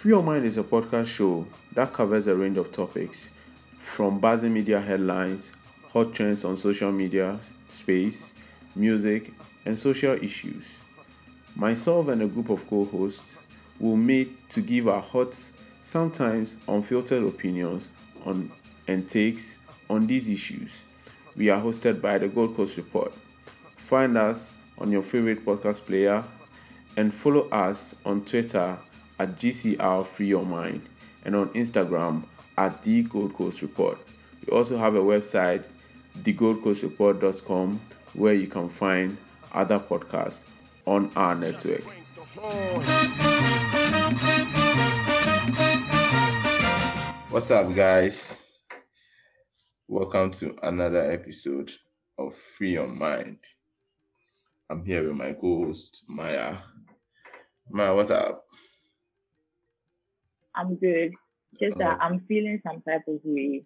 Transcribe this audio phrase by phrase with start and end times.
[0.00, 3.28] Free Your Mind is a podcast show that covers a range of topics
[3.80, 5.52] from buzzing media headlines,
[5.92, 7.38] hot trends on social media
[7.68, 8.30] space,
[8.74, 9.30] music,
[9.66, 10.64] and social issues.
[11.54, 13.36] Myself and a group of co hosts
[13.78, 15.38] will meet to give our hot,
[15.82, 17.88] sometimes unfiltered opinions
[18.24, 18.50] on
[18.88, 19.58] and takes
[19.90, 20.72] on these issues.
[21.36, 23.12] We are hosted by the Gold Coast Report.
[23.76, 26.24] Find us on your favorite podcast player
[26.96, 28.78] and follow us on Twitter
[29.20, 30.80] at GCR Free Your Mind
[31.26, 32.24] and on Instagram
[32.56, 33.98] at The Gold Coast Report.
[34.46, 35.66] We also have a website,
[36.20, 37.80] thegoldcoastreport.com,
[38.14, 39.18] where you can find
[39.52, 40.40] other podcasts
[40.86, 41.84] on our network.
[47.28, 48.34] What's up, guys?
[49.86, 51.70] Welcome to another episode
[52.16, 53.36] of Free Your Mind.
[54.70, 56.56] I'm here with my co-host Maya.
[57.68, 58.46] Maya, what's up?
[60.54, 61.12] I'm good.
[61.60, 62.04] Just that Oh.
[62.04, 63.64] I'm feeling some type of way.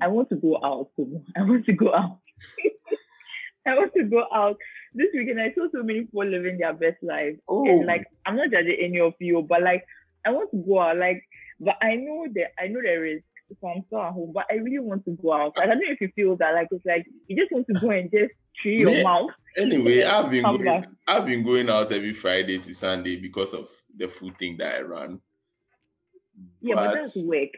[0.00, 0.90] I want to go out.
[1.36, 2.18] I want to go out.
[3.66, 4.56] I want to go out
[4.94, 5.40] this weekend.
[5.40, 8.76] I saw so many people living their best life, Oh, and like I'm not judging
[8.80, 9.84] any of you, but like
[10.24, 10.96] I want to go out.
[10.98, 11.24] Like,
[11.58, 13.22] but I know that I know there is.
[13.60, 15.56] So I'm still at home, but I really want to go out.
[15.56, 16.54] Like, I don't know if you feel that.
[16.54, 19.30] Like it's like you just want to go and just chew your mouth.
[19.56, 20.88] anyway, I've been going, back.
[21.06, 24.80] I've been going out every Friday to Sunday because of the food thing that I
[24.82, 25.20] run.
[26.60, 27.50] Yeah, but that's work.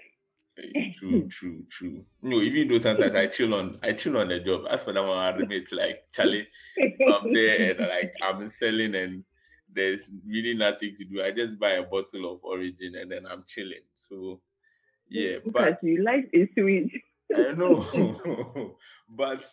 [0.59, 2.05] Eh, True, true, true.
[2.23, 4.63] No, even though sometimes I chill on, I chill on the job.
[4.71, 6.47] As for that one, I admit, like Charlie,
[6.79, 9.25] I'm there and like I'm selling and
[9.73, 11.23] there's really nothing to do.
[11.23, 13.85] I just buy a bottle of origin and then I'm chilling.
[14.09, 14.41] So
[15.09, 16.03] yeah, but you.
[16.03, 16.91] Life is sweet.
[17.35, 18.77] I know.
[19.11, 19.45] but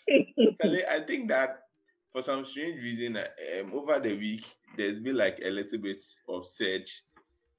[0.62, 1.65] Charlie, I think that
[2.16, 4.46] for some strange reason, um, over the week,
[4.78, 7.04] there's been like a little bit of surge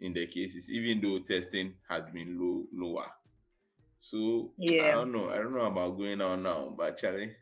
[0.00, 3.06] in the cases, even though testing has been low, lower.
[4.00, 4.84] So yeah.
[4.84, 5.28] I don't know.
[5.28, 7.32] I don't know about going out now, but Charlie,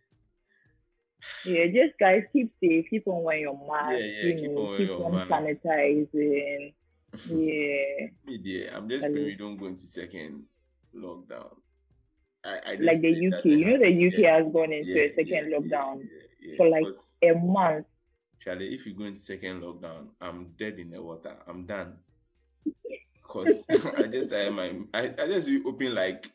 [1.47, 4.59] Yeah, just guys keep safe, keep on wearing your mask, Yeah, yeah, you keep know,
[4.59, 6.75] on wearing keep your on sanitizing.
[7.29, 8.09] Yeah.
[8.27, 8.77] there.
[8.77, 10.43] I'm just praying we don't go into second
[10.97, 11.55] lockdown.
[12.45, 13.45] I, I just Like the UK.
[13.45, 16.03] You know the UK yeah, has gone into yeah, a second yeah, lockdown
[16.45, 16.85] yeah, yeah, for like
[17.23, 17.87] a month.
[18.41, 21.35] Charlie, if you go into second lockdown, I'm dead in the water.
[21.49, 21.95] I'm done.
[23.23, 26.31] Cause I just I my I, I just open like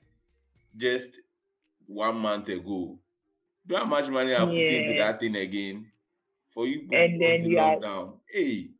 [0.76, 1.20] just
[1.86, 2.98] one month ago.
[3.68, 5.12] Do how much money I put into Yeah.
[5.12, 5.86] that thing again?
[6.54, 8.14] For you And then you are- lockdown.
[8.32, 8.72] Hey,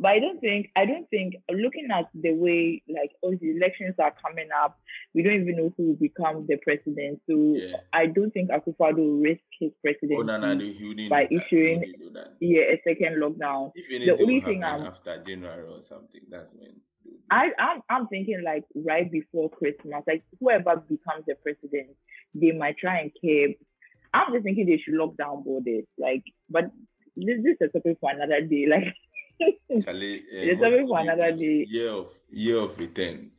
[0.00, 3.96] But I don't think I don't think looking at the way like all the elections
[3.98, 4.78] are coming up,
[5.14, 7.20] we don't even know who will become the president.
[7.28, 7.76] So yeah.
[7.92, 11.28] I don't think Akufo-Addo will risk his presidency Oh no, no, they- by do that.
[11.28, 12.36] He issuing wouldn't do that.
[12.40, 13.72] yeah, a second lockdown.
[13.74, 16.64] If anything only thing I'm- after January or something, that's when.
[17.04, 21.34] they would do I, I'm I'm thinking like right before Christmas, like whoever becomes the
[21.42, 21.90] president,
[22.34, 23.52] they might try and curb.
[24.14, 26.24] I'm just thinking they should lock down borders, like.
[26.48, 26.70] But
[27.16, 28.66] this, this is a topic for another day.
[28.70, 28.94] Like,
[29.84, 31.66] Charlie, uh, It's what for another day.
[31.68, 33.30] Year of year of return.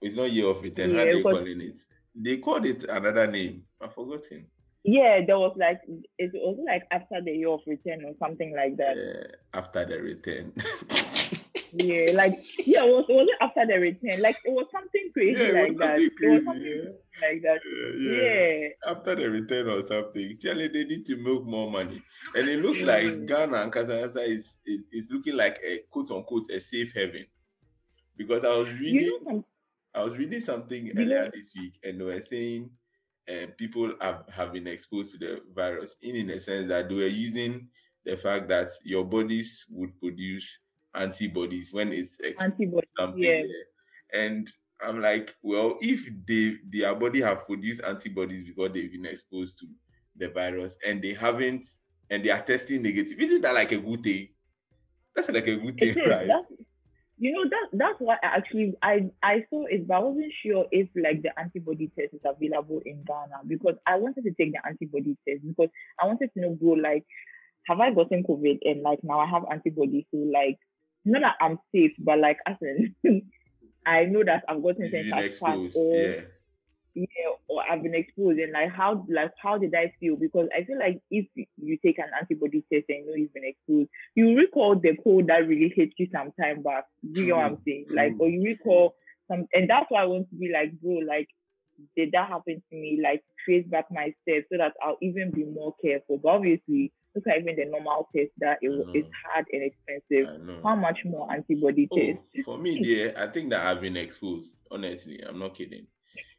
[0.00, 0.90] It's not year of return.
[0.94, 1.80] How Yeah, they calling it?
[2.14, 3.64] They called it another name.
[3.80, 4.46] I've forgotten.
[4.84, 5.80] yeah, there was like
[6.18, 8.96] it was like after the year of return or something like that.
[8.96, 10.52] Uh, after the return.
[11.72, 14.20] Yeah, like yeah, it was it was after the return.
[14.22, 15.98] Like it was something crazy Yeah, was like that.
[15.98, 17.28] something It was crazy, something yeah.
[17.28, 17.60] like that.
[17.64, 18.68] Uh, Yeah.
[18.92, 20.38] After the return or something.
[20.40, 22.02] Charlie, they need to make more money.
[22.34, 26.50] And it looks like Ghana and Kazakhstan is, is, is looking like a quote unquote
[26.50, 27.26] a safe haven.
[28.16, 29.44] Because I was reading You know
[29.94, 32.70] I was reading something earlier this week, and they were saying
[33.28, 36.94] uh, people have, have been exposed to the virus in, in a sense that they
[36.94, 37.68] were using
[38.04, 40.58] the fact that your bodies would produce
[40.98, 42.88] antibodies when it's antibody.
[42.98, 43.22] something.
[43.22, 43.42] yeah.
[43.42, 44.24] there.
[44.26, 44.50] And
[44.80, 49.66] I'm like, well, if they their body have produced antibodies because they've been exposed to
[50.16, 51.68] the virus and they haven't
[52.10, 54.28] and they are testing negative, isn't that like a good thing?
[55.14, 56.28] That's like a good thing, right?
[56.28, 56.52] That's,
[57.18, 60.66] you know that that's why I actually I I saw it, but I wasn't sure
[60.70, 64.60] if like the antibody test is available in Ghana because I wanted to take the
[64.64, 65.68] antibody test because
[66.00, 67.04] I wanted to know, bro, like,
[67.66, 70.58] have I gotten COVID and like now I have antibodies, so like,
[71.08, 72.94] not that I'm safe, but like, as in,
[73.86, 76.20] I know that I've gotten things exposed, or yeah.
[76.94, 80.16] yeah, or I've been exposed and like how like how did I feel?
[80.16, 83.44] Because I feel like if you take an antibody test and you know you've been
[83.44, 86.84] exposed, you recall the cold that really hit you some time back.
[87.12, 87.86] Do you know what I'm saying?
[87.90, 88.94] Like or you recall
[89.30, 91.28] some and that's why I want to be like, bro, like
[91.96, 93.00] did that happen to me?
[93.02, 96.18] Like trace back my steps so that I'll even be more careful.
[96.18, 100.62] But obviously look at even the normal test that it is hard and expensive.
[100.62, 102.44] How much more antibody oh, test?
[102.44, 102.82] For me, hmm.
[102.82, 104.54] dear, I think that I've been exposed.
[104.70, 105.86] Honestly, I'm not kidding.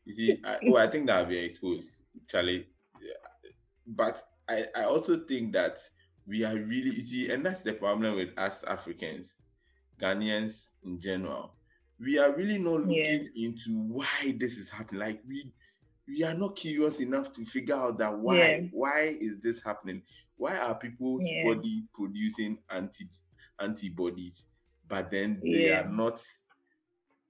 [0.05, 1.89] You see, I, oh, I think that I've been exposed,
[2.27, 2.67] Charlie.
[3.87, 5.79] But I, I also think that
[6.27, 9.37] we are really you see, and that's the problem with us Africans,
[10.01, 11.55] Ghanaians in general.
[11.99, 13.47] We are really not looking yeah.
[13.47, 15.01] into why this is happening.
[15.01, 15.51] Like we
[16.07, 18.59] we are not curious enough to figure out that why yeah.
[18.71, 20.01] why is this happening?
[20.39, 21.43] Why are people's yeah.
[21.43, 23.07] body producing anti
[23.59, 24.45] antibodies,
[24.87, 26.23] but then they are not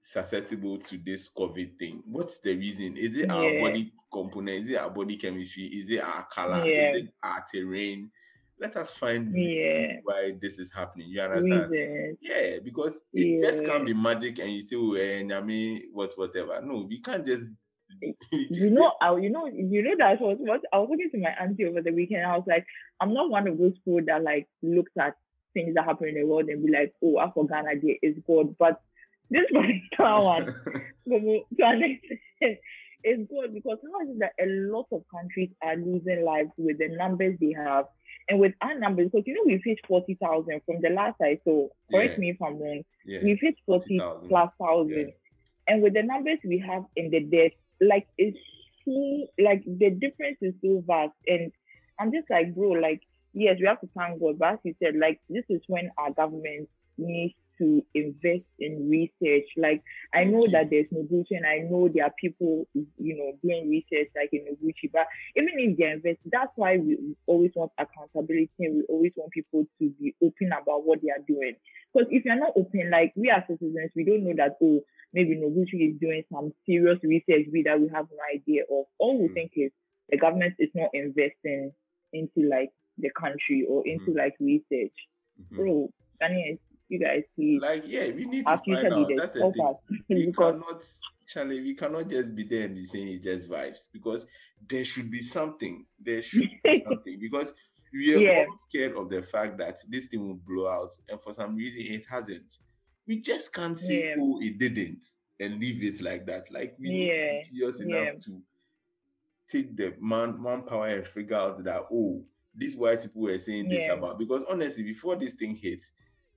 [0.04, 2.02] susceptible to this COVID thing?
[2.06, 2.96] What's the reason?
[2.96, 4.64] Is it our body component?
[4.64, 5.64] Is it our body chemistry?
[5.64, 6.60] Is it our color?
[6.60, 8.10] Is it our terrain?
[8.60, 9.96] let us find yeah.
[10.04, 11.08] why this is happening.
[11.08, 11.70] You understand?
[11.70, 12.18] Reason.
[12.20, 13.50] Yeah, because it yeah.
[13.50, 16.60] just can't be magic and you say, oh, eh, I mean, what, whatever.
[16.62, 17.44] No, we can't just.
[18.32, 21.30] you know, I, you know, you know that was what I was talking to my
[21.40, 22.24] auntie over the weekend.
[22.24, 22.66] I was like,
[23.00, 25.16] I'm not one of those people that like looks at
[25.54, 28.56] things that happen in the world and be like, oh, I forgot idea is good,
[28.58, 28.80] But
[29.30, 30.46] this particular one,
[31.08, 32.58] to an extent,
[33.02, 36.88] is good because how is that a lot of countries are losing lives with the
[36.88, 37.86] numbers they have
[38.28, 41.68] and with our numbers, because you know we've hit 40,000 from the last I saw,
[41.90, 42.20] correct yeah.
[42.20, 43.18] me if I'm wrong, yeah.
[43.22, 44.98] we've hit 40, 40 plus thousand.
[44.98, 45.04] Yeah.
[45.66, 48.38] And with the numbers we have in the death, like it's
[48.84, 51.12] so, like the difference is so vast.
[51.26, 51.52] And
[51.98, 54.38] I'm just like, bro, like, yes, we have to thank God.
[54.38, 56.68] But as you said, like, this is when our government
[56.98, 59.46] needs to invest in research.
[59.56, 59.82] Like
[60.14, 64.08] I know that there's Noguchi and I know there are people, you know, doing research
[64.16, 65.06] like in Noguchi, but
[65.36, 66.96] even if they invest, that's why we
[67.26, 71.24] always want accountability and we always want people to be open about what they are
[71.28, 71.54] doing.
[71.92, 74.80] Because if you're not open, like we as citizens, we don't know that, oh,
[75.12, 78.86] maybe Noguchi is doing some serious research we that we have no idea of.
[78.98, 79.70] All we mm think is
[80.08, 81.72] the government is not investing
[82.12, 84.94] into like the country or into mm like research.
[85.40, 85.56] Mm-hmm.
[85.56, 85.90] Bro,
[86.22, 86.58] Ghanaians,
[86.88, 87.60] you guys please.
[87.62, 89.08] Like, yeah, we need to find out.
[89.16, 90.04] That's the thing.
[90.08, 90.54] We because...
[90.54, 90.82] cannot,
[91.28, 94.26] Charlie, we cannot just be there and be saying it just vibes because
[94.68, 95.86] there should be something.
[96.04, 97.52] There should be something because
[97.92, 98.44] we are yeah.
[98.48, 101.80] all scared of the fact that this thing will blow out, and for some reason
[101.80, 102.56] it hasn't.
[103.10, 104.14] We just can't say, yeah.
[104.20, 105.04] oh, it didn't,
[105.40, 106.44] and leave it like that.
[106.52, 107.40] Like we yeah.
[107.52, 108.40] need to be enough to
[109.48, 112.22] take the man manpower and figure out that oh,
[112.54, 115.84] these white people were saying this about because honestly, before this thing hit,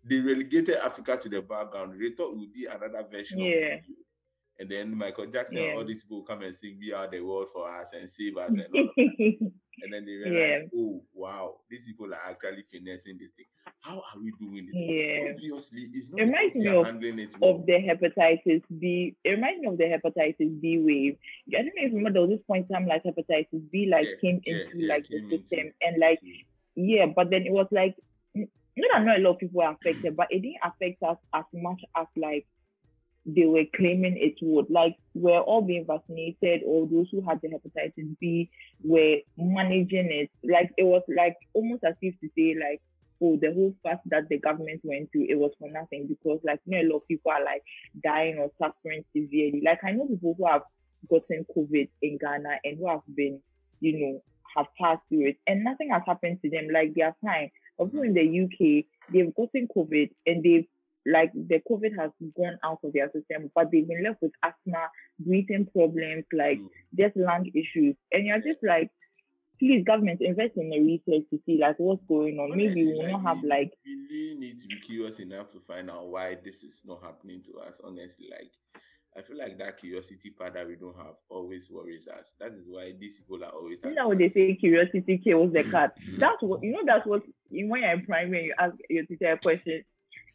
[0.04, 1.94] they relegated Africa to the background.
[2.02, 3.76] They thought it would be another version yeah.
[3.76, 3.82] of
[4.58, 5.64] and then Michael Jackson yeah.
[5.66, 8.38] and all these people come and sing "We Are the World" for us and save
[8.38, 10.80] us, and, and then they realize, yeah.
[10.80, 13.46] oh wow, these people are actually finessing this thing.
[13.80, 14.76] How are we doing it?
[14.76, 15.34] Yeah.
[15.34, 16.20] Obviously, it's not.
[16.20, 16.86] It reminds me of,
[17.42, 19.16] of the hepatitis B.
[19.24, 21.18] It reminds me of the hepatitis B wave.
[21.50, 23.90] I don't know if you remember there was this point in time like hepatitis B
[23.92, 26.20] like yeah, came into like the system and like
[26.76, 27.96] yeah, but then it was like
[28.36, 31.46] not that not a lot of people were affected, but it didn't affect us as
[31.54, 32.46] much as like
[33.26, 34.70] they were claiming it would.
[34.70, 38.50] Like we're all being vaccinated, or those who had the hepatitis B
[38.84, 40.30] were managing it.
[40.44, 42.82] Like it was like almost as if to say like,
[43.22, 46.60] oh, the whole fast that the government went through, it was for nothing because like
[46.66, 47.64] you know, a lot of people are like
[48.04, 49.62] dying or suffering severely.
[49.64, 50.64] Like I know people who have
[51.10, 53.40] gotten COVID in Ghana and who have been,
[53.80, 54.24] you know,
[54.58, 56.68] have passed through it and nothing has happened to them.
[56.72, 57.52] Like they are fine.
[57.78, 60.68] Also in the UK, they've gotten COVID and they've
[61.06, 64.90] like the COVID has gone out of their system, but they've been left with asthma,
[65.20, 66.60] breathing problems, like
[66.98, 67.96] just lung issues.
[68.12, 68.90] And you're just like,
[69.60, 72.52] please, government, invest in the research to see like what's going on.
[72.52, 73.72] Honestly, Maybe we will not have like.
[73.86, 77.42] We really need to be curious enough to find out why this is not happening
[77.44, 77.82] to us.
[77.84, 78.52] Honestly, like
[79.18, 82.32] I feel like that curiosity part that we don't have always worries us.
[82.40, 83.80] That is why these people are always.
[83.84, 85.96] You know, they say curiosity kills the cat.
[86.18, 86.82] that's what you know.
[86.86, 89.84] That's what when you're in primary, you ask your teacher a question.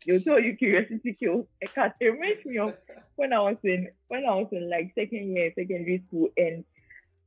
[0.07, 1.97] They'll tell you curiosity kills a cat.
[2.01, 2.75] It reminds me of
[3.17, 6.65] when I was in when I was in like second year secondary school, and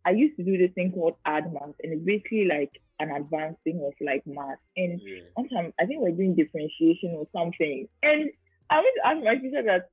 [0.06, 3.82] I used to do this thing called ADMAS, and it's basically like an advanced thing
[3.86, 4.58] of like math.
[4.78, 5.24] And yeah.
[5.34, 8.30] one time I think we're doing differentiation or something, and
[8.70, 9.90] I went to ask my teacher that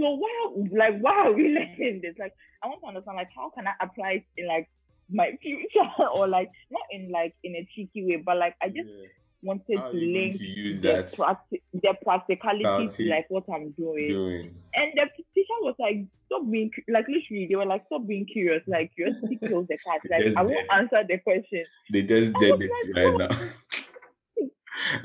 [0.00, 1.54] so why, like, why are we mm.
[1.54, 2.16] learning this?
[2.18, 4.68] Like, I want to understand, like, how can I apply it in like
[5.10, 8.88] my future, or like not in like in a cheeky way, but like I just
[8.88, 9.06] yeah.
[9.42, 14.08] Wanted how to link to the, practi- the practicality to like what I'm doing.
[14.08, 14.54] doing.
[14.74, 18.62] And the teacher was like, stop being like literally, they were like, stop being curious.
[18.66, 20.00] Like curiosity kills the cat.
[20.10, 21.64] Like I won't answer the question.
[21.92, 24.46] They just did it like, right now.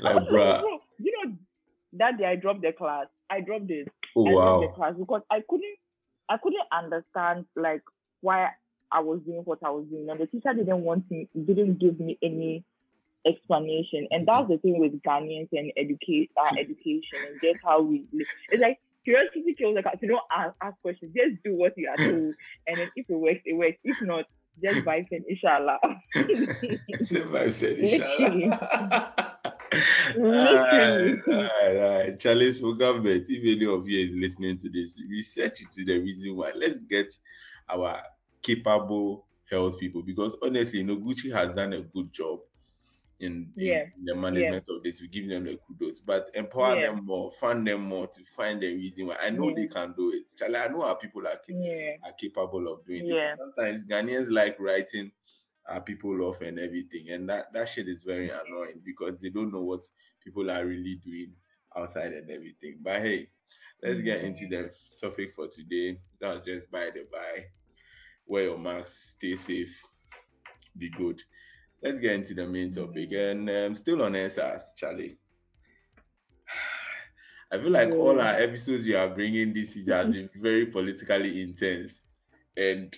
[0.00, 0.62] like, bruh.
[0.98, 1.36] You know,
[1.94, 3.06] that day I dropped the class.
[3.30, 3.88] I dropped it.
[4.16, 4.42] Oh, I wow.
[4.42, 5.76] dropped the class because I couldn't
[6.28, 7.82] I couldn't understand like
[8.20, 8.50] why
[8.90, 10.08] I was doing what I was doing.
[10.10, 12.64] And the teacher didn't want me didn't give me any
[13.26, 14.06] explanation.
[14.10, 18.04] And that's the thing with Ghanaians and educate our uh, education and just how we
[18.12, 18.26] live.
[18.50, 19.98] It's like curiosity kills the cat.
[20.00, 21.14] So don't ask, ask questions.
[21.14, 22.34] Just do what you are told.
[22.66, 23.78] And then if it works, it works.
[23.84, 24.26] If not,
[24.62, 25.78] just vibe and inshallah.
[26.14, 29.14] vibe said inshallah.
[30.16, 32.18] Alright, alright.
[32.18, 36.36] Charles for government, if any of you is listening to this, research into the reason
[36.36, 36.52] why.
[36.54, 37.14] Let's get
[37.68, 38.00] our
[38.42, 42.40] capable health people because honestly, Noguchi has done a good job
[43.20, 43.84] in, yeah.
[43.96, 44.76] in the management yeah.
[44.76, 45.00] of this.
[45.00, 46.86] We give them the kudos, but empower yeah.
[46.86, 49.16] them more, fund them more to find the reason why.
[49.20, 50.24] I know they can do it.
[50.38, 53.34] Charlie, I know our people are, are capable of doing yeah.
[53.34, 53.38] this.
[53.38, 55.10] Sometimes Ghanaians like writing
[55.68, 59.52] our people off and everything, and that that shit is very annoying because they don't
[59.52, 59.84] know what
[60.22, 61.32] people are really doing
[61.76, 62.78] outside and everything.
[62.82, 63.28] But hey,
[63.82, 64.70] let's get into the
[65.02, 66.00] topic for today.
[66.20, 67.46] That was just by the by.
[68.26, 69.74] Wear your mask, stay safe,
[70.76, 71.22] be good
[71.82, 73.12] let's get into the main topic.
[73.12, 75.18] And um, still on EndSARS, Charlie.
[77.52, 81.42] I feel like all our episodes you are bringing this year has been very politically
[81.42, 82.00] intense.
[82.56, 82.94] And,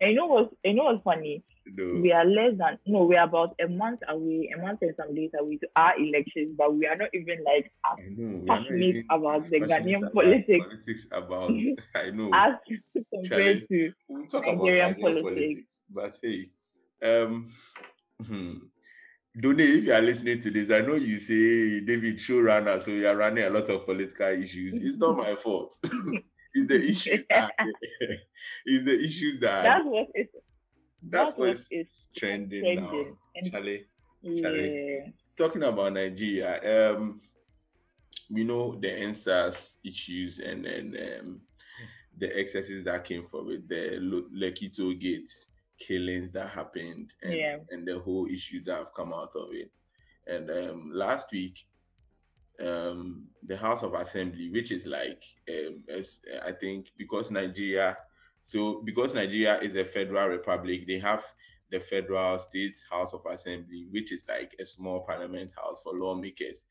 [0.00, 1.44] and you know what's, you know what's funny?
[1.66, 2.00] No.
[2.00, 5.14] We are less than no, we are about a month away, a month and some
[5.14, 7.70] days away to our elections, but we are not even like
[8.48, 10.64] passionate about the Ghanaian politics.
[10.64, 11.50] Politics about
[11.94, 12.54] I know as
[13.14, 15.22] compared to we'll Nigerian politics.
[15.22, 15.80] politics.
[15.88, 16.50] But hey,
[17.02, 17.52] um
[18.20, 18.54] Hmm.
[19.34, 23.16] If you are listening to this, I know you say David showrunner, so you are
[23.16, 24.74] running a lot of political issues.
[24.74, 25.78] It's not my fault.
[26.54, 27.52] it's the issues that
[28.66, 30.26] it's the issues that that's what is
[31.02, 33.50] that's, that's what is trending, trending now.
[33.50, 33.86] Charlie,
[34.22, 34.42] yeah.
[34.42, 35.14] Charlie.
[35.36, 37.20] Talking about Nigeria, um,
[38.30, 41.40] we know the EndSARS issues and then um,
[42.18, 43.98] the excesses that came from it, the
[44.32, 45.46] Lekki toll gates
[45.86, 47.56] killings that happened and, yeah.
[47.70, 49.70] and the whole issue that have come out of it.
[50.26, 51.58] And um, last week,
[52.64, 57.96] um, the House of Assembly, which is like, um, as, I think, because Nigeria,
[58.46, 61.24] so because Nigeria is a federal republic, they have
[61.70, 66.66] the federal state House of Assembly, which is like a small parliament house for lawmakers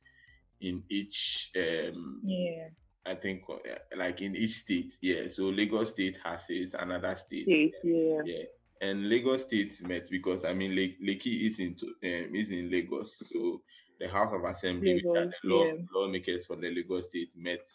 [0.62, 1.51] in each.
[1.56, 2.68] Um, yeah.
[3.03, 5.27] I think uh, like in each state, yeah.
[5.27, 7.46] So Lagos State has its another state.
[7.46, 8.22] State, yeah.
[8.24, 8.44] yeah
[8.81, 13.21] and Lagos State met because I mean Lake, Lekki is in um, is in Lagos,
[13.31, 13.61] so
[14.00, 15.73] the House of Assembly Lagos, and the law, yeah.
[15.93, 17.65] lawmakers for the Lagos State met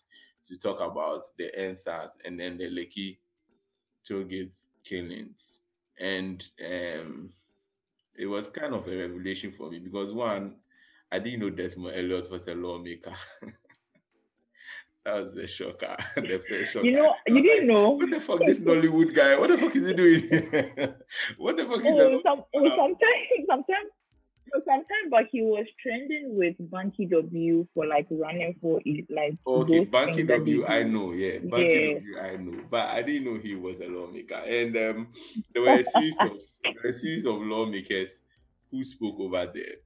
[0.48, 3.18] to talk about the EndSARS and then the Lekki
[4.08, 4.50] tollgate
[4.84, 5.60] killings,
[6.00, 7.30] and um,
[8.16, 10.56] it was kind of a revelation for me because one,
[11.12, 13.14] I didn't know Desmond Elliott was a lawmaker.
[15.06, 15.96] That was a shocker.
[16.16, 16.84] the first shocker.
[16.84, 17.90] You know, you didn't know.
[17.90, 19.38] What the fuck, this Nollywood guy?
[19.38, 20.22] What the fuck is he doing?
[21.38, 22.98] what the fuck is oh, some, oh, sometimes,
[23.48, 23.88] sometimes,
[24.52, 29.06] sometimes, but he was trending with Banky W for like running for it.
[29.08, 29.34] like.
[29.46, 31.94] Okay, Banky W, I know, yeah, Banky yeah.
[31.94, 34.34] W, I know, but I didn't know he was a lawmaker.
[34.34, 35.08] And um,
[35.54, 36.32] there were a series of
[36.84, 38.10] a series of lawmakers
[38.72, 39.76] who spoke over there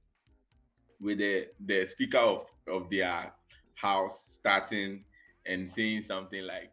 [0.99, 3.31] with the the speaker of of their
[3.75, 5.03] house starting
[5.45, 6.71] and saying something like,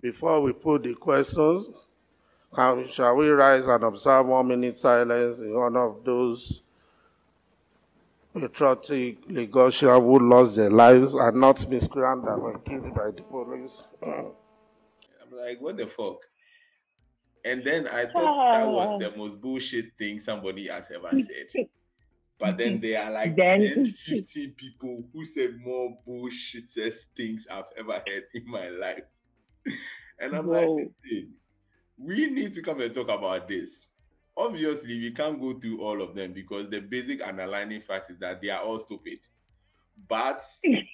[0.00, 1.66] Before we put the questions,
[2.54, 6.62] shall we rise and observe one minute silence in honor of those
[8.34, 13.82] patriotic Lagosians who lost their lives and not miscreants that were killed by the police?
[14.02, 14.32] I'm
[15.32, 16.18] like, what the fuck?
[17.44, 21.68] And then I thought that was the most bullshit thing somebody has ever said.
[22.38, 22.82] But then mm-hmm.
[22.82, 28.24] there are like then, 10, 15 people who said more bullshittest things I've ever heard
[28.34, 29.02] in my life.
[30.20, 30.76] and I'm Whoa.
[30.76, 30.92] like,
[31.98, 33.88] we need to come and talk about this.
[34.36, 38.40] Obviously, we can't go through all of them because the basic underlying fact is that
[38.40, 39.18] they are all stupid.
[40.08, 40.88] But we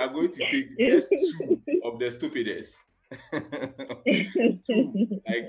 [0.00, 2.74] are going to take just two of the stupidest
[5.28, 5.48] like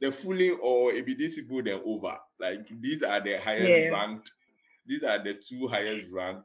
[0.00, 2.16] the fooling or Ebidisibu then over.
[2.38, 3.88] Like these are the highest yeah.
[3.88, 4.30] ranked,
[4.86, 6.44] these are the two highest ranked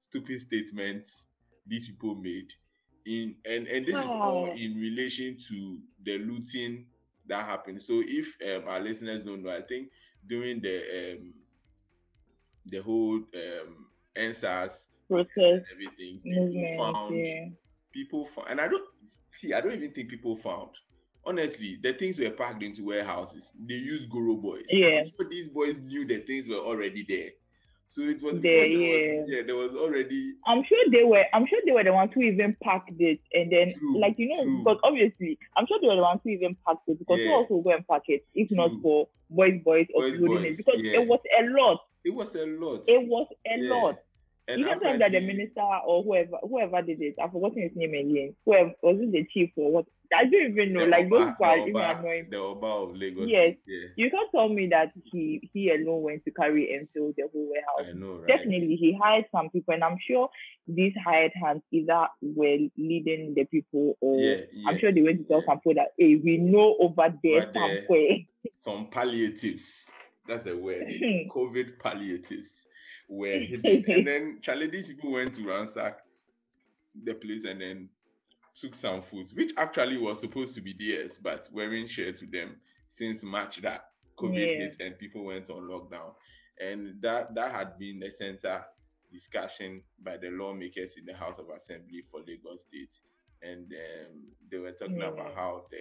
[0.00, 1.24] stupid statements
[1.66, 2.48] these people made.
[3.06, 4.00] In and, and this oh.
[4.00, 6.86] is all in relation to the looting
[7.26, 7.82] that happened.
[7.82, 9.88] So if um, our listeners don't know, I think
[10.26, 10.78] during the
[11.12, 11.34] um
[12.66, 17.46] the whole um EndSARS process everything people found yeah.
[17.92, 18.88] people found and I don't
[19.36, 20.70] see, I don't even think people found.
[21.26, 23.48] Honestly, the things were packed into warehouses.
[23.66, 24.66] They used Goro boys.
[24.68, 25.04] Yeah.
[25.16, 27.30] But these boys knew the things were already there.
[27.88, 29.20] So it was There, yeah.
[29.20, 31.24] was, yeah, there was already I'm sure they were.
[31.32, 34.28] I'm sure they were the ones who even packed it, and then True, like you
[34.34, 34.58] know, true.
[34.58, 36.98] because obviously, I'm sure they were the ones who even packed it.
[36.98, 37.26] Because Yeah.
[37.28, 40.52] who else will go and pack it if not for boys, boys Boys, uploading boys,
[40.52, 40.56] it?
[40.56, 41.00] Because yeah.
[41.00, 41.78] it was a lot.
[42.04, 42.82] it was a lot.
[42.88, 43.70] It was a Yeah.
[43.74, 43.98] lot.
[44.46, 47.94] And Even time that the minister or whoever whoever did it, I've forgotten his name
[47.94, 48.34] again.
[48.44, 49.86] Whoever was it the chief or what?
[50.14, 50.80] I don't even know.
[50.80, 52.26] the like those Oba- people are even annoying.
[52.30, 53.26] The Oba of Lagos.
[53.26, 53.54] Yes.
[53.66, 57.24] Yeah, You can't tell me that he he alone went to carry and fill the
[57.32, 57.90] whole warehouse.
[57.90, 58.26] I know, right?
[58.28, 60.28] Definitely, he hired some people, and I'm sure
[60.68, 64.68] these hired hands either were leading the people or Yeah, yeah.
[64.68, 68.18] I'm sure they went to tell some people that, hey, we know over there somewhere.
[68.60, 69.86] Some palliatives.
[70.28, 70.84] That's a word.
[71.34, 72.66] COVID palliatives
[73.08, 73.84] were hidden.
[73.88, 75.98] and then Charlie, these people went to ransack
[77.04, 77.88] the place and then
[78.56, 82.56] took some food, which actually was supposed to be theirs, but weren't shared to them
[82.88, 84.64] since March that COVID Yeah.
[84.64, 86.14] hit and people went on lockdown.
[86.60, 88.64] And that that had been the center
[89.12, 92.94] discussion by the lawmakers in the House of Assembly for Lagos State.
[93.42, 95.08] And um, they were talking Yeah.
[95.08, 95.78] about how the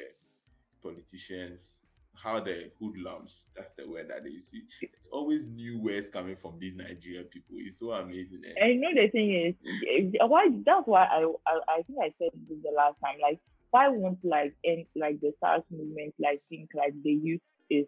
[0.82, 1.83] politicians,
[2.16, 4.50] how the hoodlums, that's the word that they use.
[4.82, 7.58] It's always new words coming from these Nigerian people.
[7.60, 8.42] It's so amazing.
[8.46, 8.54] eh?
[8.64, 9.56] And you know the thing is,
[9.90, 13.18] eh, why that's why I, I I think I said this the last time.
[13.22, 13.40] Like,
[13.72, 17.86] why won't like in like the SARS movement like think like the youth is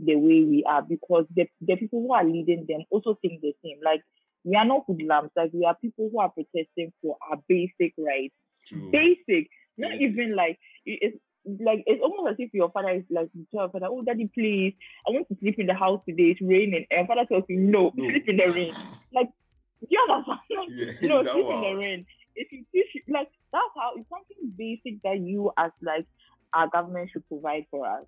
[0.00, 3.54] the way we are because the the people who are leading them also think the
[3.64, 3.78] same.
[3.84, 4.02] Like
[4.44, 5.30] we are not hoodlums.
[5.36, 8.34] Like we are people who are protesting for our basic rights.
[8.66, 8.90] True.
[8.90, 10.02] Basic, not Basic.
[10.02, 13.86] even like it's like it's almost as if your father is like tell your father,
[13.88, 14.74] oh daddy, please,
[15.06, 16.34] I want to sleep in the house today.
[16.34, 18.10] It's raining, and father tells you no, No.
[18.10, 18.74] sleep in the rain.
[19.12, 19.28] Like
[19.88, 20.38] you understand?
[21.00, 22.06] Yeah, no, sleep in the rain.
[22.34, 26.06] If you teach like that's how it's something basic that you as like
[26.52, 28.04] our government should provide for us.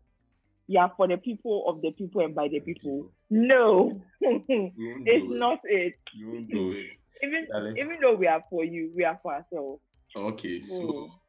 [0.66, 3.10] Yeah, for the people of the people and by the people.
[3.28, 5.30] No, it's it.
[5.30, 5.94] not it.
[6.14, 6.86] You won't do it.
[7.22, 7.76] Even Darling.
[7.76, 9.82] even though we are for you, we are for ourselves.
[10.16, 11.19] Okay, so.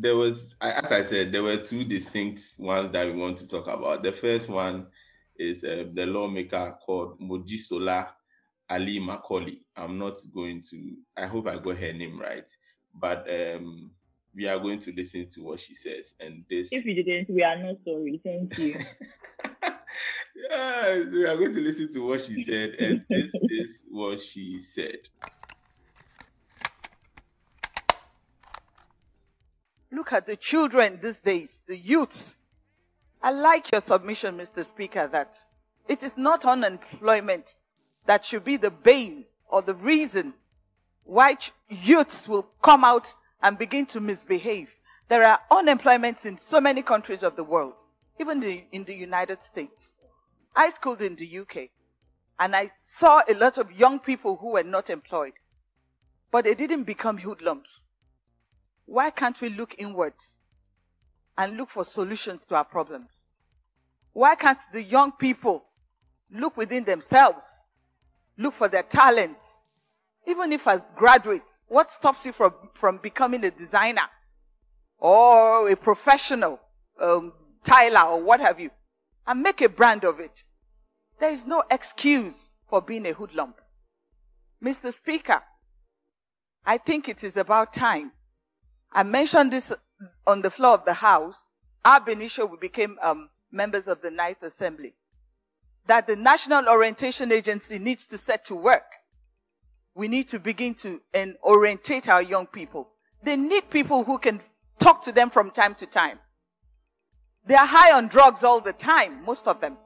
[0.00, 3.66] There was, as I said, there were two distinct ones that we want to talk
[3.66, 4.04] about.
[4.04, 4.86] The first one
[5.36, 8.06] is uh, the lawmaker called Mojisola
[8.70, 9.60] Alli-Macaulay.
[9.76, 12.48] I'm not going to, I hope I got her name right,
[12.94, 13.90] but um,
[14.34, 16.14] we are going to listen to what she says.
[16.20, 16.68] And this.
[16.70, 18.20] If you didn't, we are not sorry.
[18.22, 18.78] Thank you.
[20.50, 24.60] yes, we are going to listen to what she said, and this is what she
[24.60, 25.08] said.
[29.90, 32.36] Look at the children these days, the youths.
[33.22, 34.64] I like your submission, Mr.
[34.64, 35.36] Speaker, that
[35.88, 37.54] it is not unemployment
[38.06, 40.34] that should be the bane or the reason
[41.04, 41.36] why
[41.68, 44.68] youths will come out and begin to misbehave.
[45.08, 47.74] There are unemployments in so many countries of the world,
[48.20, 49.94] even the, in the United States.
[50.54, 51.70] I schooled in the UK
[52.38, 55.34] and I saw a lot of young people who were not employed,
[56.30, 57.84] but they didn't become hoodlums.
[58.88, 60.40] Why can't we look inwards
[61.36, 63.26] and look for solutions to our problems?
[64.14, 65.62] Why can't the young people
[66.30, 67.44] look within themselves,
[68.38, 69.44] look for their talents?
[70.26, 74.08] Even if as graduates, what stops you from, from becoming a designer
[74.96, 76.58] or a professional
[76.98, 77.34] um,
[77.70, 78.70] or what have you,
[79.26, 80.44] and make a brand of it?
[81.20, 82.32] There is no excuse
[82.70, 83.52] for being a hoodlum.
[84.64, 84.90] Mr.
[84.94, 85.42] Speaker,
[86.64, 88.12] I think it is about time
[88.92, 89.72] I mentioned this
[90.26, 91.36] on the floor of the House.
[91.84, 94.94] Ab initio, we became um, members of the Ninth Assembly.
[95.86, 98.84] That the National Orientation Agency needs to set to work.
[99.94, 102.88] We need to begin to and orientate our young people.
[103.22, 104.40] They need people who can
[104.78, 106.18] talk to them from time to time.
[107.46, 109.76] They are high on drugs all the time, most of them.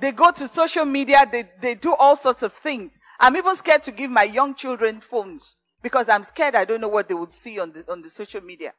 [0.00, 2.98] They go to social media, they, they do all sorts of things.
[3.20, 6.88] I'm even scared to give my young children phones because I'm scared I don't know
[6.88, 8.72] what they would see on the, on the social media.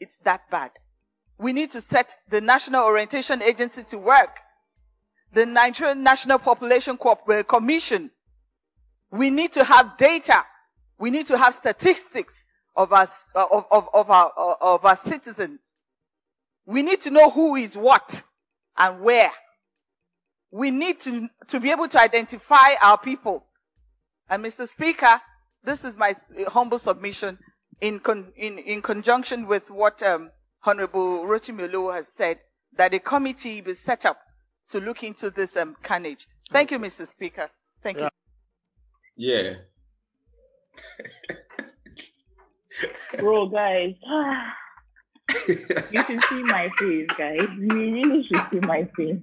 [0.00, 0.70] It's that bad.
[1.38, 4.38] We need to set the National Orientation Agency to work.
[5.34, 8.10] The Nigerian National Population Co- uh, Commission.
[9.10, 10.42] We need to have data.
[10.98, 14.96] We need to have statistics of our, uh, of, of, of our, uh, of our
[14.96, 15.60] citizens.
[16.64, 18.22] We need to know who is what
[18.78, 19.32] and where.
[20.50, 23.44] We need to, to be able to identify our people.
[24.30, 24.66] And Mr.
[24.66, 25.20] Speaker,
[25.64, 26.14] this is my
[26.48, 27.38] humble submission
[27.80, 30.30] in, con, in, in conjunction with what um,
[30.64, 32.38] Honorable Rotimi has said,
[32.76, 34.18] that a committee be set up
[34.70, 36.26] to look into this um, carnage.
[36.50, 37.06] Thank you, Mr.
[37.06, 37.50] Speaker.
[37.82, 38.08] Thank you.
[39.16, 39.54] Yeah.
[43.18, 43.94] Bro, guys.
[45.48, 47.48] you should see my face, guys.
[47.58, 49.16] You really should see my face.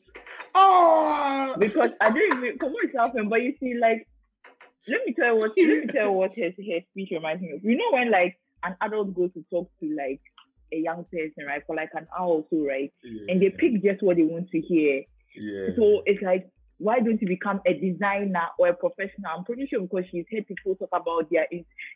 [0.54, 4.06] oh, because I don't even come on it's happening, but you see, like,
[4.88, 7.52] let me tell you what let me tell you what her, her speech reminds me
[7.52, 7.64] of.
[7.64, 10.20] You know when like an adult goes to talk to like
[10.72, 12.92] a young person, right, for like an hour or so, right?
[13.02, 15.02] yeah, And they pick just what they want to hear.
[15.36, 15.68] yeah.
[15.76, 16.48] So it's like,
[16.82, 19.30] why don't you become a designer or a professional?
[19.36, 21.46] I'm pretty sure because she's heard people talk about their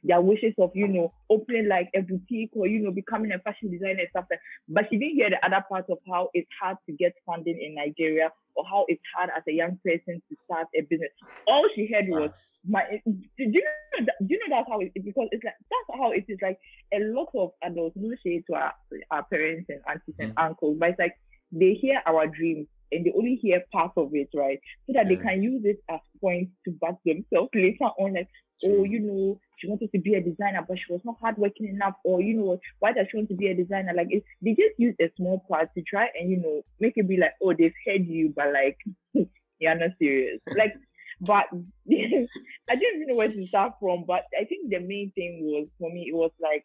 [0.04, 3.70] their wishes of, you know, opening like a boutique or, you know, becoming a fashion
[3.70, 6.76] designer and stuff like But she didn't hear the other part of how it's hard
[6.86, 10.68] to get funding in Nigeria or how it's hard as a young person to start
[10.76, 11.10] a business.
[11.46, 12.30] All she heard was
[12.68, 15.98] my do you know that, do you know that's how it because it's like that's
[16.00, 16.58] how it is like
[16.94, 18.72] a lot of adults no shade to our,
[19.10, 20.34] our parents and aunties and Mhm.
[20.36, 21.14] uncles but it's like
[21.52, 24.60] they hear our dreams and they only hear part of it right?
[24.86, 25.22] So that they mm.
[25.22, 28.28] can use it as points to back themselves later on like
[28.64, 31.94] oh you know she wanted to be a designer but she was not hardworking enough
[32.04, 33.92] or you know why does she want to be a designer?
[33.94, 37.08] Like it, they just use a small part to try and you know make it
[37.08, 38.78] be like oh they've heard you but like
[39.58, 40.40] you're not serious.
[40.56, 40.74] Like
[41.20, 41.46] but
[41.90, 44.04] I didn't even know where to start from.
[44.06, 46.64] But I think the main thing was for me, it was like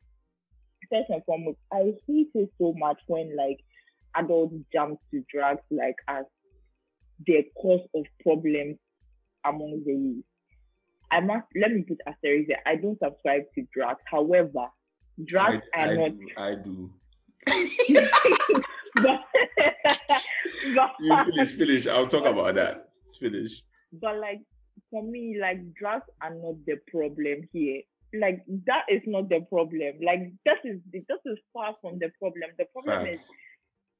[0.90, 3.60] first and foremost, I hate it so much when like
[4.16, 6.26] adults jump to drugs like as
[7.26, 8.78] the cause of problems
[9.46, 10.26] among the youth.
[11.12, 12.62] I must let me put asterisk there.
[12.66, 14.00] I don't subscribe to drugs.
[14.10, 14.68] However,
[15.26, 16.12] drugs I, are I not.
[16.12, 16.28] do.
[16.38, 16.92] I do.
[18.96, 19.20] but,
[20.76, 21.88] but, You finish, finish.
[21.88, 22.90] I'll talk about that.
[23.20, 23.62] Finish.
[23.94, 24.42] but like
[24.90, 27.82] for me, like drugs are not the problem here.
[28.20, 29.96] Like that is not the problem.
[30.04, 32.50] Like this is this is far from the problem.
[32.58, 33.32] The problem is Facts.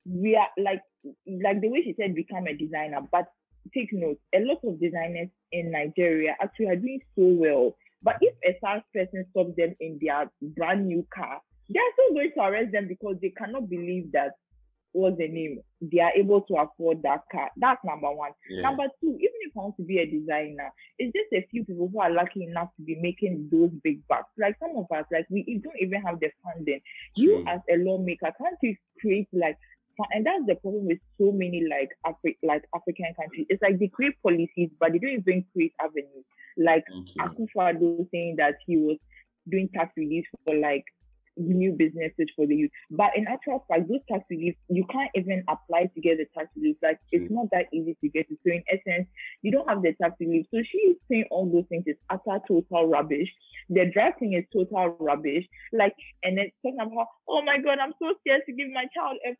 [0.06, 0.82] We are like
[1.28, 3.26] like the way she said become a designer, but
[3.74, 7.76] take note, a lot of designers in Nigeria actually are doing so well.
[8.04, 12.32] But if a SARS person stops them in their brand new car, they're still going
[12.36, 14.32] to arrest them because they cannot believe that
[14.94, 15.60] what's the name?
[15.82, 17.50] They are able to afford that car.
[17.58, 18.32] That's number one.
[18.50, 18.64] Yeah.
[18.64, 21.90] Number two, even if I want to be a designer, it's just a few people
[21.92, 24.30] who are lucky enough to be making those big bucks.
[24.38, 26.82] Like some of us, like we don't even have the funding.
[27.16, 29.58] You as a lawmaker can't you create like
[30.12, 33.46] and that's the problem with so many like Afri- like African countries.
[33.50, 36.26] It's like they create policies, but they don't even create avenues.
[36.58, 38.08] Like you.
[38.12, 38.98] Saying that he was
[39.50, 40.86] doing tax relief for like
[41.38, 42.72] new businesses for the youth.
[42.90, 46.50] But in actual fact, those tax relief, you can't even apply to get the tax
[46.56, 46.78] relief.
[46.82, 48.38] Like it's not that easy to get it.
[48.46, 49.08] So in essence,
[49.42, 50.46] you don't have the tax relief.
[50.54, 53.30] So she is saying all those things is utter total rubbish.
[53.70, 55.46] The drafting is total rubbish.
[55.74, 59.18] Like and then talking about oh my god, I'm so scared to give my child
[59.26, 59.36] a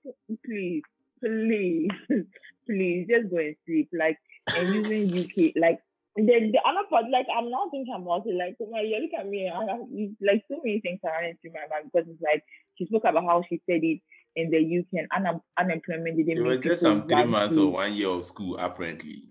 [0.46, 0.84] please,
[1.20, 1.90] please,
[2.66, 3.90] please just go and sleep.
[3.94, 4.18] Like
[4.56, 5.80] and using UK like
[6.16, 9.20] then the other part, like I'm now thinking about it, like oh my, you look
[9.20, 9.80] at me, I have
[10.22, 12.44] like so many things are running through my mind because it's like
[12.78, 14.02] she spoke about how she said it
[14.36, 17.72] in the UK and un- unemployment didn't It was just some three months to- or
[17.74, 19.24] one year of school, apparently.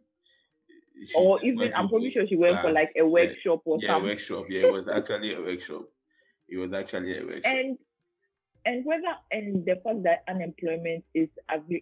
[1.05, 4.03] She or even I'm probably sure she went for like a workshop or Yeah, yeah
[4.03, 4.45] workshop.
[4.51, 5.83] Yeah, it was actually a workshop.
[6.49, 7.55] It was actually a workshop.
[7.55, 7.79] and
[8.65, 11.29] and whether and the fact that unemployment is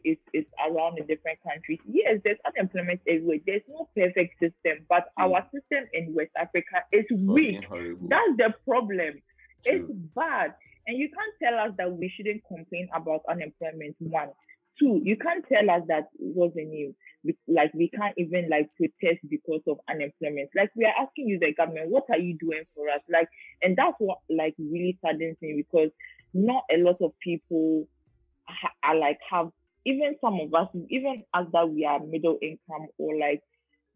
[0.05, 1.79] is is around in different countries.
[1.87, 3.39] Yes, there's unemployment everywhere.
[3.47, 5.25] There's no perfect system, but Mm.
[5.25, 7.61] our system in West Africa is weak.
[7.69, 9.21] That's the problem.
[9.65, 10.55] It's bad.
[10.87, 13.97] And you can't tell us that we shouldn't complain about unemployment.
[13.99, 14.31] One.
[14.79, 16.95] Two, you can't tell us that the new
[17.49, 20.51] like we can't even like protest because of unemployment.
[20.55, 23.01] Like we are asking you the government, what are you doing for us?
[23.11, 23.29] Like
[23.63, 25.91] and that's what like really saddens me because
[26.35, 27.87] not a lot of people
[28.49, 29.51] ha- are like have
[29.87, 33.43] even some of us, even as that we are middle income or like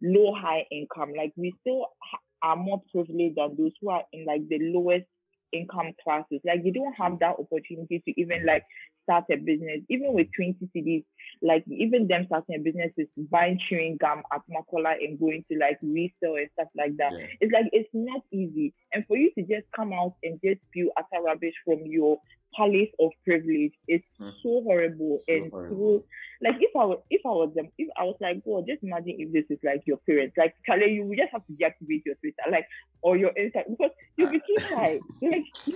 [0.03, 4.25] low high income, like we still ha- are more privileged than those who are in
[4.25, 5.07] like the lowest
[5.53, 6.41] income classes.
[6.45, 8.65] Like they don't have that opportunity to even like
[9.03, 11.05] start a business, even with 20 CDs,
[11.43, 15.59] like even them starting a business is buying chewing gum at Makola and going to
[15.59, 17.13] like resell and stuff like that.
[17.13, 17.27] Yeah.
[17.41, 18.75] It's like it's not easy.
[18.93, 22.19] And for you to just come out and just spew utter rubbish from your
[22.57, 24.29] palace of privilege is Hmm.
[24.43, 26.01] so horrible So and horrible.
[26.01, 26.05] so
[26.43, 29.17] like if I was if I was them if I was like, God, just imagine
[29.19, 30.37] if this is like your parents.
[30.37, 32.67] Like Charlie, you would just have to deactivate your Twitter, like
[33.01, 34.99] or your Insta because you'll be too shy.
[35.23, 35.45] Like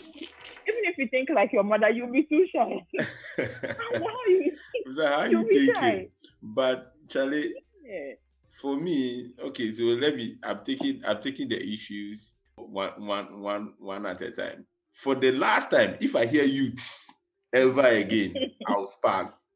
[0.68, 2.86] even if you think like your mother, you'll be too shy.
[3.38, 4.52] How are you?
[4.94, 6.10] so how You'll be thinking?
[6.42, 8.14] But Charlie, Yeah.
[8.60, 13.72] for me, okay, so let me I'm taking I'm taking the issues one one one
[13.78, 14.66] one at a time.
[15.02, 17.06] For the last time, if I hear youths
[17.52, 18.34] ever again,
[18.66, 19.48] I'll pass.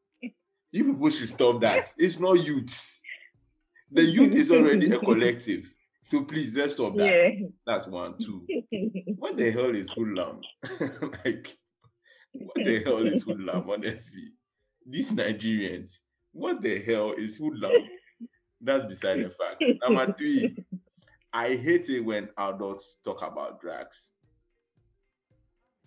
[0.72, 1.92] You people should stop that.
[1.96, 3.00] It's not youths.
[3.90, 5.68] The youth is already a collective.
[6.02, 7.06] So please let's stop that.
[7.06, 7.46] Yeah.
[7.66, 8.46] That's one, two.
[9.16, 10.40] What the hell is hoodlum?
[11.24, 11.56] like,
[12.32, 14.32] what the hell is hoodlum, honestly?
[14.88, 15.98] These Nigerians,
[16.32, 17.72] what the hell is hoodlum?
[18.62, 19.62] That's beside the fact.
[19.86, 20.56] Number three,
[21.32, 24.10] I hate it when adults talk about drugs.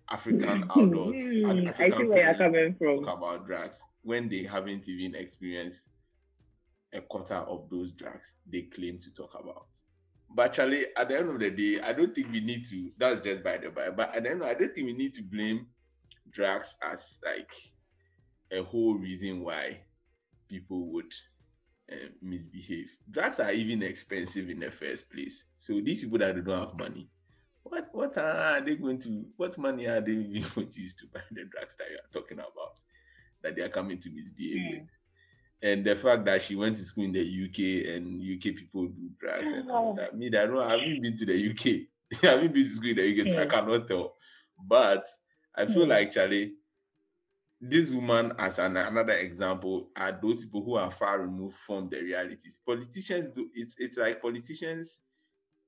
[0.09, 3.03] African adults, Hmm, African I see where you're coming from.
[3.05, 5.89] talk about drugs when they haven't even experienced
[6.93, 9.65] a quarter of those drugs they claim to talk about.
[10.35, 12.91] But actually, at the end of the day, I don't think we need to.
[12.97, 13.89] That's just by the by.
[13.89, 15.67] But at the end, I don't think we need to blame
[16.31, 17.51] drugs as like
[18.51, 19.81] a whole reason why
[20.49, 21.11] people would
[21.91, 22.89] um, misbehave.
[23.09, 25.43] Drugs are even expensive in the first place.
[25.59, 27.09] So these people that don't have money,
[27.63, 29.25] what what are they going to?
[29.37, 32.11] What money are they even going to use to buy the drugs that you are
[32.21, 32.77] talking about?
[33.41, 34.71] That they are coming to misbehave Mm.
[34.81, 34.89] with.
[35.63, 39.09] And the fact that she went to school in the UK and UK people do
[39.17, 40.15] drugs and all that.
[40.15, 41.87] Me, I don't I haven't been to the UK.
[42.23, 43.49] I haven't been to school in the UK, so I Mm.
[43.49, 44.13] cannot tell.
[44.61, 45.07] But
[45.55, 45.89] I feel Mm.
[45.89, 46.55] like Charlie,
[47.61, 52.01] this woman as an, another example are those people who are far removed from the
[52.01, 52.57] realities.
[52.65, 54.99] Politicians do it's it's like politicians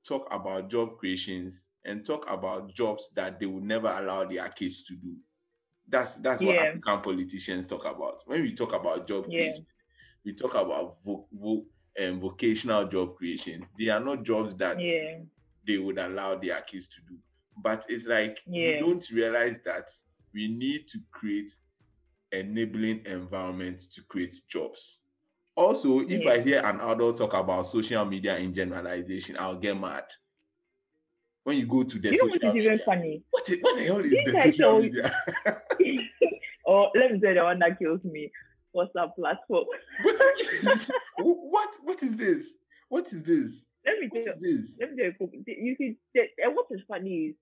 [0.05, 4.84] talk about job creations and talk about jobs that they would never allow their kids
[4.84, 5.15] to do.
[5.88, 6.63] That's that's what Yeah.
[6.63, 8.21] African politicians talk about.
[8.25, 9.38] When we talk about job Yeah.
[9.43, 9.65] creation,
[10.25, 11.65] we talk about vo- vo-
[12.01, 13.65] um, vocational job creations.
[13.79, 15.19] They are not jobs that Yeah.
[15.65, 17.17] they would allow their kids to do.
[17.57, 18.75] But it's like Yeah.
[18.75, 19.89] we don't realize that
[20.33, 21.53] we need to create
[22.31, 24.99] enabling environment to create jobs.
[25.55, 30.03] Also, if I hear an adult talk about social media in generalization, I'll get mad.
[31.43, 33.23] When you go to the You know what is even funny?
[33.29, 35.15] what, the- what the hell is Didn't the social media?
[36.65, 38.31] or let me tell you the one that kills me.
[38.75, 39.65] WhatsApp platform.
[41.17, 42.49] what, what is this?
[42.89, 43.63] What is this?
[43.85, 44.57] Let me tell you.
[44.57, 44.77] this?
[44.79, 45.43] Let me tell you.
[45.45, 45.97] You see,
[46.39, 47.35] what is funny is,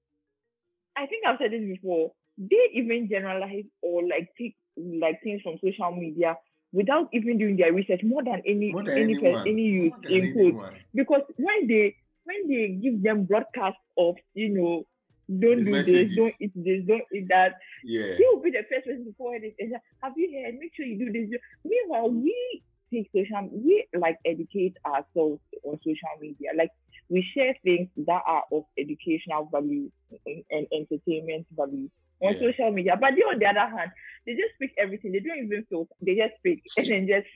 [0.96, 2.12] I think I've said this before.
[2.38, 6.36] They even generalize or like take like things from social media
[6.72, 9.48] without even doing their research more than any More than any anyone.
[9.48, 10.74] any than in anyone.
[10.96, 14.84] because when they when they give them broadcast of you know
[15.30, 16.10] don't do messages.
[16.10, 18.16] this, don't eat this, don't eat that, Yeah.
[18.18, 20.56] he will be the first person to forward it and say, Have you heard?
[20.60, 21.40] Make sure you do this.
[21.64, 26.50] Meanwhile, we take social we like educate ourselves on social media.
[26.56, 26.70] Like
[27.10, 29.90] we share things that are of educational value
[30.26, 31.90] and, and entertainment value
[32.22, 32.40] on Yeah.
[32.52, 32.98] social media.
[33.00, 33.92] But they on the other hand,
[34.26, 35.12] they just speak everything.
[35.12, 35.94] They don't even filter.
[36.02, 37.28] They just speak and then just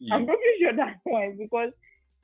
[0.00, 0.14] Yeah.
[0.14, 1.72] I'm pretty sure that's why because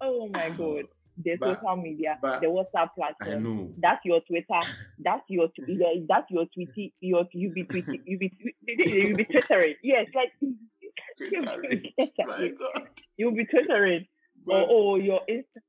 [0.00, 0.84] oh my god,
[1.16, 3.74] the But- social media, but the WhatsApp I platform, know.
[3.78, 4.60] that's your Twitter,
[4.98, 8.32] that's your tw- that's your tweety, your you be tweety, you be
[8.66, 9.74] you be twittering.
[9.82, 10.32] Yes, like
[11.18, 11.82] Twittering.
[11.82, 12.56] be My twittering.
[12.58, 12.88] God.
[13.16, 14.06] You'll be twittering
[14.46, 15.60] or But- oh your Insta,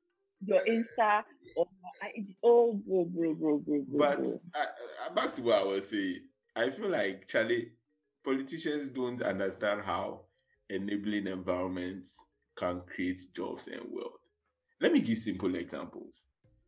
[0.46, 1.24] your Insta,
[2.02, 4.42] I, oh bro, bro, bro, bro, bro, But bro.
[4.56, 4.66] I,
[5.10, 6.20] I, back to what I was saying,
[6.56, 7.70] I feel like Charlie,
[8.26, 10.22] politicians don't understand how
[10.70, 12.16] enabling environments
[12.58, 14.20] can create jobs and wealth.
[14.80, 16.24] Let me give simple examples.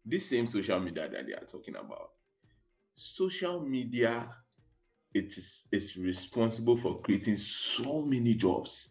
[0.05, 2.11] This same social media that they are talking about,
[2.95, 4.35] social media,
[5.13, 8.89] it is it's responsible for creating so many jobs,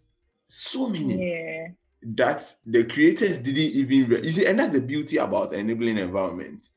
[0.49, 1.69] so many Yeah,
[2.03, 6.69] that the creators didn't even re- you see, and that's the beauty about enabling environment.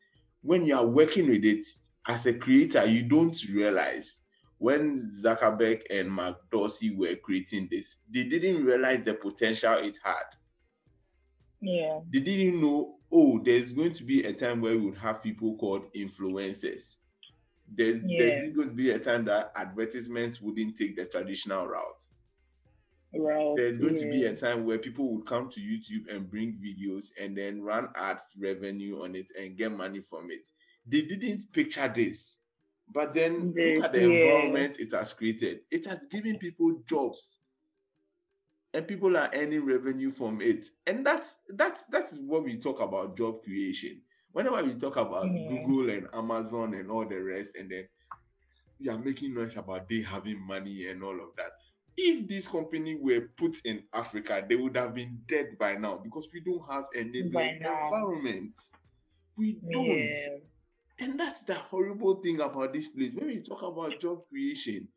[0.41, 1.65] When you are working with it
[2.07, 4.17] as a creator, you don't realize
[4.57, 10.23] when Zuckerberg and Mark Dorsey were creating this, they didn't realize the potential it had.
[11.61, 15.21] Yeah, They didn't know, oh, there's going to be a time where we would have
[15.23, 16.97] people called influencers.
[17.71, 18.19] There's, Yeah.
[18.19, 22.07] there's going to be a time that advertisements wouldn't take the traditional route
[23.13, 26.59] well, there's going to be a time where people would come to YouTube and bring
[26.63, 30.47] videos and then run ads revenue on it and get money from it.
[30.85, 32.35] They didn't picture this.
[32.91, 34.05] But then look at the yeah.
[34.05, 35.59] environment it has created.
[35.71, 37.38] It has given people jobs.
[38.73, 40.67] And people are earning revenue from it.
[40.85, 44.01] And that's that's that's what we talk about job creation.
[44.31, 45.49] Whenever we talk about Yeah.
[45.65, 47.87] Google and Amazon and all the rest, and then
[48.79, 51.51] we are making noise about they having money and all of that
[52.01, 56.27] if this company were put in Africa, they would have been dead by now because
[56.33, 57.85] we don't have enabling now.
[57.85, 58.53] environment.
[59.35, 59.99] We don't.
[59.99, 60.37] Yeah,
[60.99, 63.13] And that's the horrible thing about this place.
[63.13, 64.87] When we talk about job creation,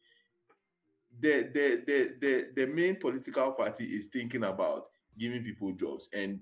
[1.22, 4.86] the the the the, the main political party is thinking about
[5.18, 6.40] giving people jobs and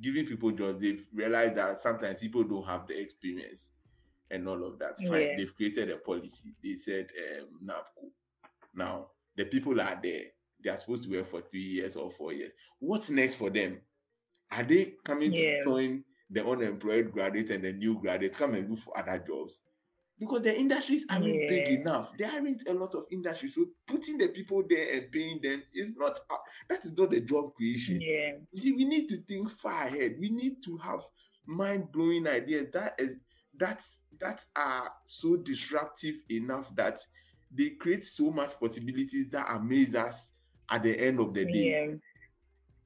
[0.00, 0.80] giving people jobs.
[0.80, 3.70] They've realized that sometimes people don't have the experience
[4.30, 4.96] and all of that.
[4.98, 5.20] Fine.
[5.20, 5.36] Yeah.
[5.36, 6.54] They've created a policy.
[6.64, 7.08] They said
[7.40, 8.10] um NABCO.
[8.74, 10.24] Now the people are there.
[10.64, 12.52] They are supposed to work for three years or four years.
[12.78, 13.80] What's next for them?
[14.50, 15.58] Are they coming Yeah.
[15.58, 19.60] to join the unemployed graduates and the new graduates come and look for other jobs?
[20.18, 22.12] Because the industries aren't big enough.
[22.16, 23.54] There aren't a lot of industries.
[23.54, 26.20] So putting the people there and paying them is not
[26.68, 28.00] that is not the job creation.
[28.00, 28.32] Yeah.
[28.52, 30.16] You see, we need to think far ahead.
[30.20, 31.00] We need to have
[31.46, 33.16] mind-blowing ideas that is
[33.58, 37.00] that's that are so disruptive enough that
[37.54, 40.32] they create so much possibilities that amaze us
[40.70, 41.70] at the end of the day.
[41.70, 41.94] Yeah.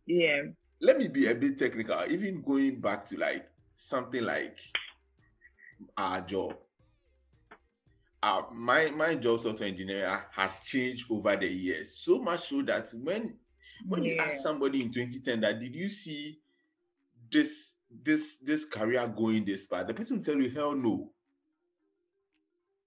[0.07, 0.43] Yeah.
[0.81, 4.59] Let me be a bit technical, even going back to like something like
[5.97, 6.57] our job.
[8.27, 11.97] Uh, my my job software engineer has changed over the years.
[11.97, 13.37] So much so that when
[13.87, 16.41] when you ask somebody in 2010 that did you see
[17.31, 17.71] this
[18.03, 19.85] this this career going this far?
[19.85, 21.13] The person will tell you hell no.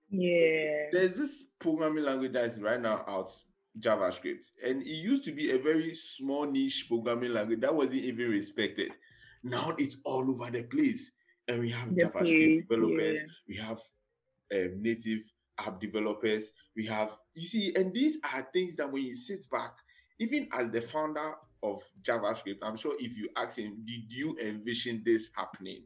[0.09, 0.87] Yeah.
[0.91, 3.31] there's this programming language that is right now out
[3.79, 8.29] javascript and it used to be a very small niche programming language that wasn't even
[8.29, 8.91] respected.
[9.43, 11.11] Now it's all over the place
[11.47, 13.25] and we have The javascript place, developers yeah.
[13.47, 13.79] we have
[14.53, 15.19] um, native
[15.59, 16.51] app developers.
[16.75, 19.73] We have you see and these are things that when you sit back
[20.19, 21.33] even as the founder
[21.63, 25.83] of javascript i'm sure if you ask him did you envision this happening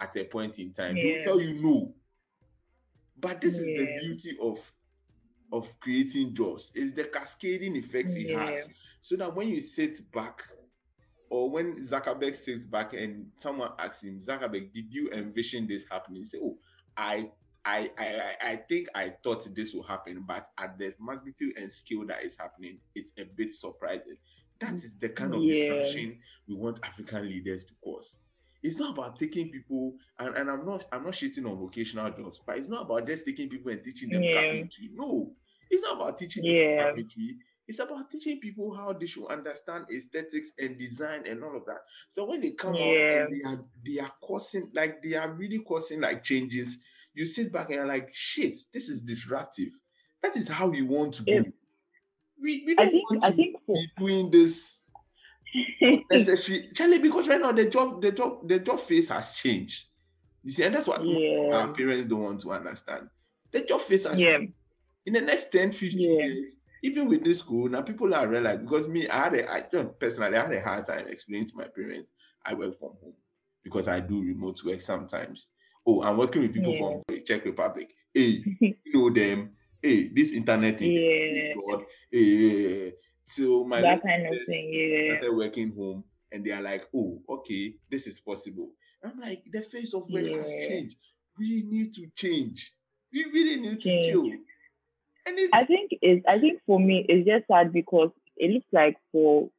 [0.00, 0.96] at a point in time?
[0.96, 1.94] He'll tell you no.
[3.20, 4.58] But this is the beauty of
[5.50, 8.50] of creating jobs is the cascading effects it Yeah.
[8.50, 8.68] has.
[9.00, 10.42] So that when you sit back
[11.30, 16.20] or when Zuckerberg sits back and someone asks him, Zuckerberg, did you envision this happening?
[16.22, 16.58] He say, Oh,
[16.96, 17.30] I
[17.68, 22.06] I, I I- think I thought this will happen, but at the magnitude and scale
[22.06, 24.16] that is happening, it's a bit surprising.
[24.60, 25.54] That is the kind of Yeah.
[25.74, 28.16] disruption we want African leaders to cause.
[28.62, 32.40] It's not about taking people, and, and I'm not I'm not shitting on vocational jobs,
[32.44, 34.34] but it's not about just taking people and teaching them Yeah.
[34.42, 34.90] carpentry.
[34.94, 35.32] No,
[35.70, 36.82] it's not about teaching Yeah.
[36.84, 37.36] carpentry.
[37.68, 41.82] It's about teaching people how they should understand aesthetics and design and all of that.
[42.10, 45.58] So when they come out and they are they are causing like they are really
[45.60, 46.78] causing like changes,
[47.14, 49.70] you sit back and you're like, shit, this is disruptive.
[50.22, 51.40] That is how we want to be.
[52.40, 53.56] We, we don't think want I to be
[53.98, 54.82] doing this
[56.10, 59.86] necessary Charlie, because right now the job, the job, the job face has changed.
[60.42, 61.50] You see, and that's what Yeah.
[61.52, 63.10] our parents don't want to understand.
[63.50, 64.38] The job face has yeah.
[64.38, 64.54] changed.
[65.06, 66.26] In the next 10, 15 Yeah.
[66.26, 66.48] years,
[66.82, 69.98] even with this school, now people are realizing because me, I had a, I don't
[69.98, 72.12] personally I had a hard time explaining to my parents
[72.44, 73.16] I work from home
[73.62, 75.48] because I do remote work sometimes.
[75.86, 77.94] Oh, I'm working with people from the Czech Republic.
[78.12, 79.50] Hey, you know them.
[79.82, 80.92] Hey, this internet thing.
[80.92, 81.54] Yeah.
[81.54, 81.84] God.
[82.10, 82.94] Hey,
[83.26, 84.72] so my that kind of thing.
[84.72, 85.18] Yeah.
[85.18, 88.70] started working home and they are like, oh, okay, this is possible.
[89.04, 90.96] I'm like, the face of work has changed.
[91.38, 92.74] We need to change.
[93.12, 94.40] We really need to Change.
[95.26, 98.66] And it's I think it's I think for me it's just sad because it looks
[98.72, 99.50] like for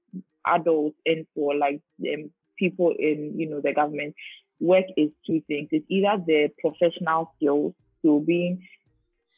[0.45, 4.15] adults and for like um, people in you know the government,
[4.59, 5.69] work is two things.
[5.71, 8.67] It's either the professional skills, so being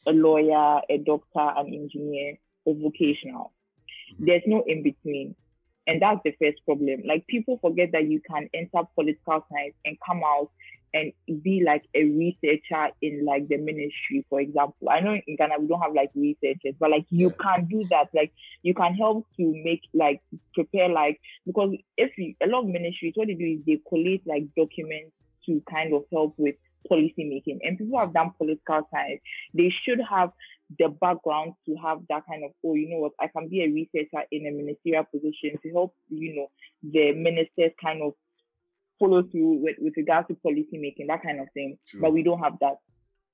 [0.06, 3.52] a lawyer, a doctor, an engineer, or vocational.
[4.12, 4.26] Mhm.
[4.26, 5.34] There's no in between.
[5.86, 7.02] And that's the first problem.
[7.06, 10.50] Like people forget that you can enter political science and come out
[10.94, 14.88] and be like a researcher in like the ministry, for example.
[14.90, 17.36] I know in Ghana we don't have like researchers, but like you Yeah.
[17.40, 18.08] can do that.
[18.14, 20.20] Like you can help to make like
[20.54, 24.26] prepare like because if you, a lot of ministries, what they do is they collate
[24.26, 25.12] like documents
[25.46, 26.56] to kind of help with
[26.88, 27.60] policy making.
[27.62, 29.20] And people have done political science,
[29.54, 30.30] they should have
[30.78, 33.68] the background to have that kind of, oh, you know what, I can be a
[33.68, 36.50] researcher in a ministerial position to help, you know,
[36.82, 38.12] the ministers kind of
[38.98, 41.78] follow through with, with regards to policy making, that kind of thing.
[42.00, 42.76] But we don't have that.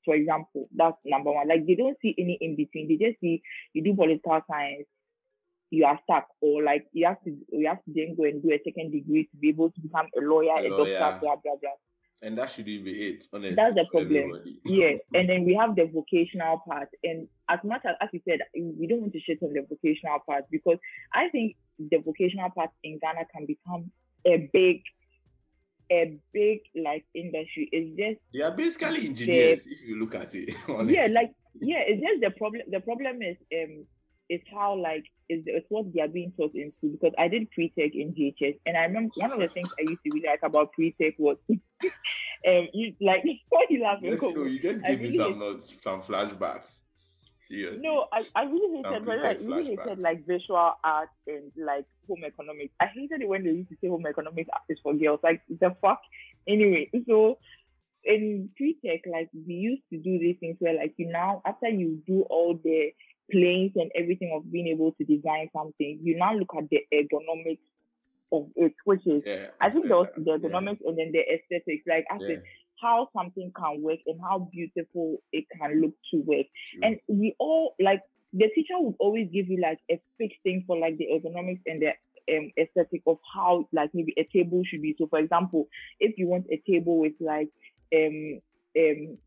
[0.05, 1.49] For example, that's number one.
[1.49, 2.89] Like they don't see any in between.
[2.89, 3.43] They just see
[3.75, 4.87] you do political science,
[5.71, 8.51] you are stuck, or like you have to you have to then go and do
[8.51, 10.99] a second degree to be able to become a lawyer, A a, lawyer.
[10.99, 11.71] doctor, blah blah blah.
[12.23, 13.55] And that shouldn't be it, honestly.
[13.55, 14.33] That's the problem.
[14.65, 16.89] Yeah, and then we have the vocational part.
[17.03, 20.19] And as much as, as you said, we don't want to shit on the vocational
[20.27, 20.79] part because
[21.15, 23.91] I think the vocational part in Ghana can become
[24.27, 24.83] a big,
[25.91, 27.69] a big like industry.
[27.73, 30.55] It's just they are basically engineers if you look at it.
[30.69, 30.95] honestly.
[30.95, 32.63] yeah, like yeah, it's just the problem.
[32.71, 33.87] The problem is um,
[34.29, 36.91] it's how like it's, it's what they are being taught in school.
[36.91, 40.03] Because I did pre-tech in GHS, and I remember one of the things I used
[40.05, 44.13] to really like about pre-tech was um, you like why you laughing?
[44.13, 46.81] Yes, no, you just I give me really some notes, some flashbacks.
[47.47, 47.81] Seriously.
[47.81, 52.23] No, I, I really hated pre-tech like really hated like visual art and like home
[52.27, 52.75] economics.
[52.79, 55.21] I hated it when they used to say home economics is for girls.
[55.23, 56.03] Like the fuck.
[56.47, 57.39] Anyway, so
[58.05, 62.03] in pre-tech, like we used to do these things where like you now after you
[62.07, 62.93] do all the
[63.31, 67.59] planes and everything of being able to design something, you now look at the ergonomics
[68.33, 69.49] of it, which is Yeah.
[69.61, 70.89] I think there was the ergonomics Yeah.
[70.89, 72.27] and then the aesthetics, like I Yeah.
[72.27, 72.43] said,
[72.81, 76.47] how something can work and how beautiful it can look to work.
[76.83, 78.03] And we all like
[78.33, 81.83] the teacher would always give you like a fixed thing for like the ergonomics and
[81.83, 81.93] the
[82.37, 84.95] um, aesthetic of how like maybe a table should be.
[84.99, 85.69] So for example,
[85.99, 87.49] if you want a table with like
[87.95, 88.41] um
[88.77, 89.19] um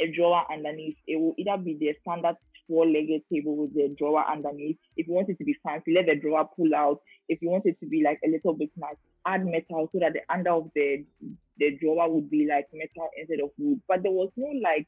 [0.00, 2.36] a drawer underneath, it will either be the standard
[2.68, 4.78] four-legged table with the drawer underneath.
[4.96, 7.00] If you want it to be fancy, let the drawer pull out.
[7.28, 8.96] If you want it to be like a little bit nice,
[9.26, 11.04] add metal so that the under of the
[11.58, 13.80] the drawer would be like metal instead of wood.
[13.88, 14.86] But there was no like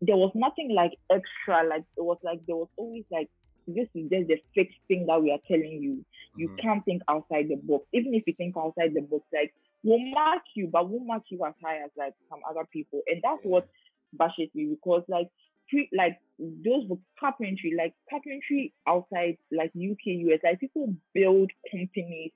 [0.00, 3.28] there was nothing like extra, like it was like there was always like
[3.66, 6.04] this is just the fixed thing that we are telling you.
[6.36, 6.58] You Mhm.
[6.60, 7.86] can't think outside the box.
[7.92, 11.44] Even if you think outside the box, like we'll mark you, but we'll mark you
[11.46, 13.00] as high as like some other people.
[13.06, 13.50] And that's Yeah.
[13.50, 13.68] what
[14.12, 15.28] bashes me because like
[15.74, 22.32] pre like those books carpentry, like carpentry outside like UK, US, like people build companies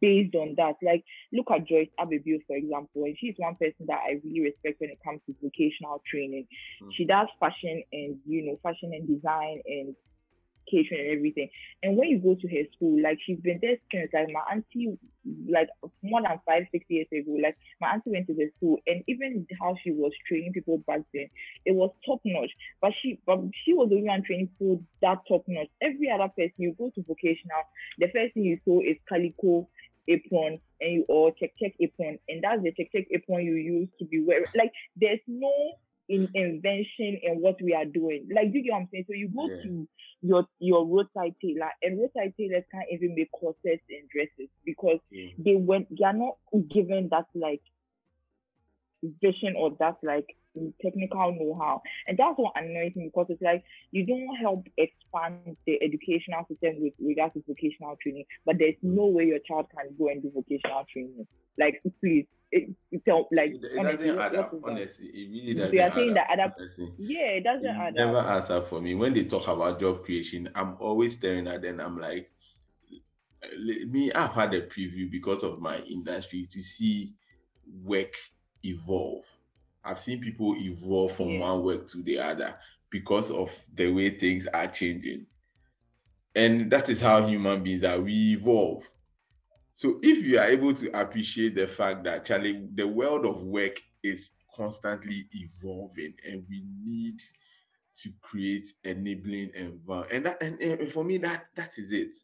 [0.00, 0.74] based on that.
[0.82, 4.80] Like look at Joyce Ababio, for example, and she's one person that I really respect
[4.80, 6.46] when it comes to vocational training.
[6.82, 6.92] Mhm.
[6.94, 9.94] She does fashion and you know, fashion and design and
[10.70, 11.48] catering and everything.
[11.82, 14.98] And when you go to her school, like she's been there since like my auntie,
[15.48, 15.68] like
[16.02, 19.46] more than five, six years ago, like my auntie went to the school, and even
[19.60, 21.28] how she was training people back then,
[21.64, 22.50] it was top notch.
[22.80, 25.68] But she, but she was the only one training people that top notch.
[25.82, 27.62] Every other person you go to vocational,
[27.98, 29.68] the first thing you saw is calico
[30.08, 33.88] apron and you or check check apron, and that's the check check apron you use
[33.98, 34.46] to be wearing.
[34.54, 35.52] Like there's no
[36.08, 38.28] in invention and what we are doing.
[38.34, 39.04] Like, do you get what I'm saying?
[39.08, 39.62] So you go Yeah.
[39.62, 39.88] to
[40.22, 45.30] your your roadside tailor, and roadside tailors can't even make corsets and dresses because Yeah.
[45.38, 46.38] they went they are not
[46.68, 47.62] given that like
[49.20, 50.36] vision or that like
[50.82, 55.78] technical know-how and that's what annoys me because it's like you don't help expand the
[55.82, 58.94] educational system with regards to vocational training but there's mm.
[58.94, 61.26] no way your child can go and do vocational training
[61.58, 62.70] like please it,
[63.06, 65.06] tell like It, it honestly, doesn't add up, honestly.
[65.06, 66.92] It really They doesn't are add saying up, that other- honestly.
[66.98, 68.94] yeah it doesn't It add never up adds up for me.
[68.94, 71.80] When they talk about job creation, I'm always staring at them.
[71.80, 72.30] I'm like,
[73.90, 77.12] me, I've had a preview because of my industry to see
[77.84, 78.14] work
[78.64, 79.24] evolve.
[79.84, 81.40] I've seen people evolve from Yeah.
[81.40, 82.54] one work to the other
[82.90, 85.26] because of the way things are changing.
[86.34, 88.00] And that is how human beings are.
[88.00, 88.88] We evolve.
[89.76, 93.78] So if you are able to appreciate the fact that Charlie, the world of work
[94.02, 97.20] is constantly evolving, and we need
[98.02, 100.12] to create enabling environment.
[100.12, 102.16] And that and, and for me, that that is it.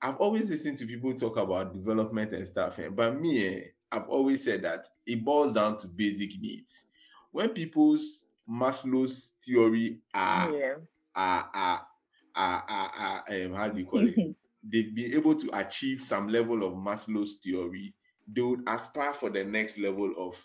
[0.00, 3.60] I've always listened to people talk about development and stuff, eh, but me, eh,
[3.92, 6.84] I've always said that it boils down to basic needs.
[7.30, 10.74] When people's Maslow's theory are yeah
[11.14, 11.86] are are
[12.34, 12.92] are, are,
[13.28, 14.36] are um, how do you call it?
[14.62, 17.94] they've been able to achieve some level of Maslow's theory,
[18.30, 20.36] they would aspire for the next level of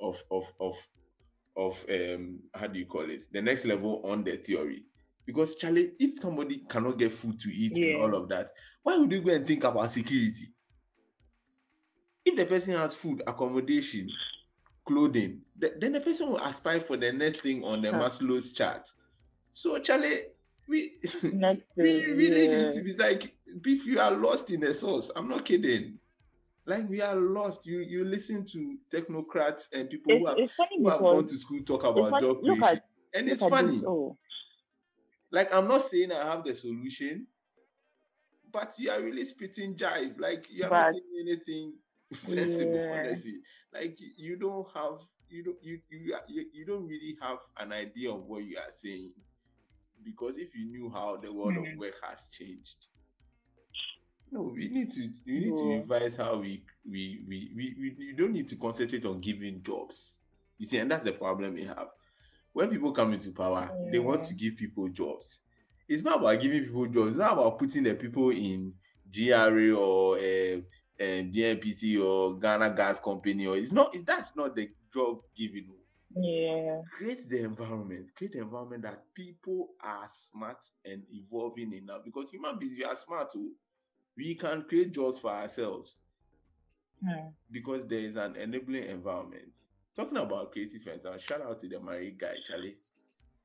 [0.00, 0.74] of of of
[1.56, 3.22] of um how do you call it?
[3.32, 4.84] The next level on the theory.
[5.26, 7.94] Because Charlie, if somebody cannot get food to eat Yeah.
[7.94, 10.52] and all of that, why would you go and think about security?
[12.24, 14.08] If the person has food, accommodation,
[14.86, 18.08] clothing, th- then the person will aspire for the next thing on the Huh.
[18.08, 18.88] Maslow's chart.
[19.52, 20.22] So Charlie,
[20.68, 20.92] we
[21.22, 22.64] next we really yeah.
[22.64, 25.98] need to be like if you are lost in the source i'm not kidding.
[26.68, 27.64] Like we are lost.
[27.64, 31.60] You you listen to technocrats and people it's, who have, who have gone to school
[31.62, 33.82] talk about funny- job creation at- and it's at this, funny.
[33.86, 34.16] oh.
[35.30, 37.28] Like i'm not saying i have the solution
[38.52, 40.18] but you are really spitting jive.
[40.18, 41.74] Like you are not saying anything
[42.12, 42.98] sensible Yeah.
[43.00, 43.34] honestly.
[43.72, 44.98] Like you don't have
[45.28, 48.70] you don't you, you you you don't really have an idea of what you are
[48.70, 49.12] saying
[50.06, 51.72] because if you knew how the world Mhm.
[51.72, 52.86] of work has changed
[54.30, 58.12] no we need to we need to revise how we we, we we we we
[58.16, 60.12] don't need to concentrate on giving jobs.
[60.58, 61.88] You see and that's the problem we have.
[62.52, 65.38] When people come into power they want to give people jobs.
[65.88, 67.10] It's not about giving people jobs.
[67.10, 68.72] It's not about putting the people in
[69.12, 70.56] GRA or uh,
[71.00, 75.68] um, GNPC or Ghana Gas Company or it's not it's, that's not the job giving
[76.16, 76.80] yeah.
[76.96, 82.58] Create the environment create the environment that people are smart and evolving enough because human
[82.58, 83.52] beings we are smart too.
[84.16, 86.00] We can create jobs for ourselves
[87.04, 87.28] Hmm.
[87.52, 89.52] because there is an enabling environment.
[89.94, 92.76] Talking about creative and shout out to the married guy charlie.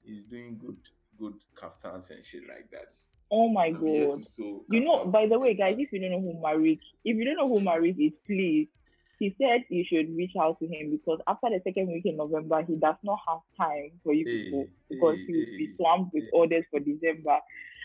[0.03, 0.77] He's doing good
[1.19, 2.95] good kaftans and shit like that.
[3.29, 4.21] Oh my I'm god.
[4.69, 7.37] You know, by the way, guys, if you don't know who Marik, if you don't
[7.37, 8.67] know who Marik is, please,
[9.21, 12.63] he said you should reach out to him because after the second week in November,
[12.63, 16.13] he does not have time for you Hey, people because hey, he will be swamped
[16.15, 17.37] with orders for December.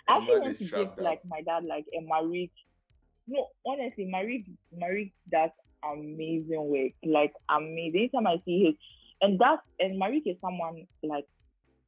[0.08, 2.52] I actually want to give like my dad like a Marik
[3.26, 5.50] no, honestly, Marie Marie does
[5.84, 6.92] amazing work.
[7.04, 8.08] Like amazing.
[8.14, 8.74] Anytime I see his
[9.20, 11.26] and that's and Marie is someone like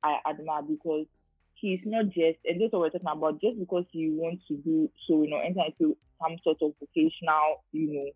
[0.03, 1.07] I admire because
[1.55, 4.57] he's not just and this is what we're talking about, just because he wants to
[4.59, 8.11] do so, you know, enter into some sort of vocational, you know,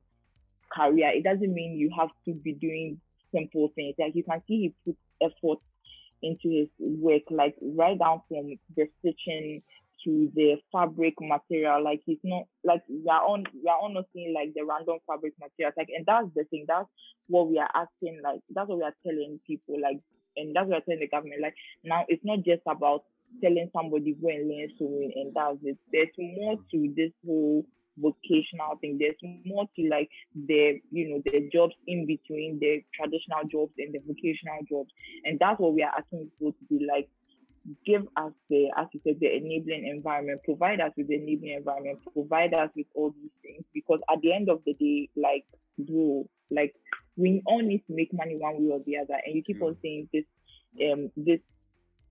[0.74, 3.00] career, it doesn't mean you have to be doing
[3.34, 3.94] simple things.
[3.98, 5.58] Like you can see he puts effort
[6.22, 9.62] into his work, like right down from the stitching
[10.04, 11.82] to the fabric material.
[11.82, 14.98] Like he's not like we are on we are on not seeing like the random
[15.06, 15.74] fabric materials.
[15.76, 16.64] Like and that's the thing.
[16.68, 16.88] That's
[17.28, 18.20] what we are asking.
[18.22, 19.80] Like that's what we are telling people.
[19.80, 20.00] Like
[20.36, 21.42] and that's what we're telling the government.
[21.42, 21.54] Like
[21.84, 23.04] now it's not just about
[23.42, 25.78] telling somebody go and learn sewing and that's it.
[25.92, 27.64] There's more to this whole
[27.96, 28.98] vocational thing.
[28.98, 33.94] There's more to like the you know the jobs in between the traditional jobs and
[33.94, 34.90] the vocational jobs,
[35.24, 36.86] and that's what we are asking people to do.
[36.86, 37.08] Like
[37.86, 41.98] give us the, as you said, the enabling environment, provide us with the enabling environment,
[42.12, 43.64] provide us with all these things.
[43.72, 45.44] Because at the end of the day, like,
[45.78, 46.74] bro, like
[47.16, 49.18] we all need to make money one way or the other.
[49.24, 49.68] And you keep mm.
[49.68, 50.24] on saying this,
[50.80, 51.40] um, this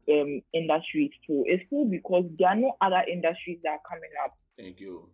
[0.10, 1.44] um industry is full.
[1.46, 4.36] It's full because there are no other industries that are coming up.
[4.58, 5.10] Thank you.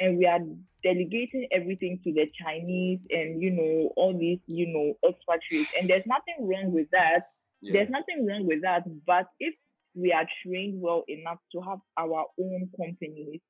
[0.00, 0.40] And we are
[0.82, 5.70] delegating everything to the Chinese and you know all these you know expatriates.
[5.78, 7.30] And there's nothing wrong with that.
[7.60, 7.72] Yeah.
[7.74, 8.84] There's nothing wrong with that.
[9.06, 9.54] But if
[9.94, 13.40] we are trained well enough to have our own companies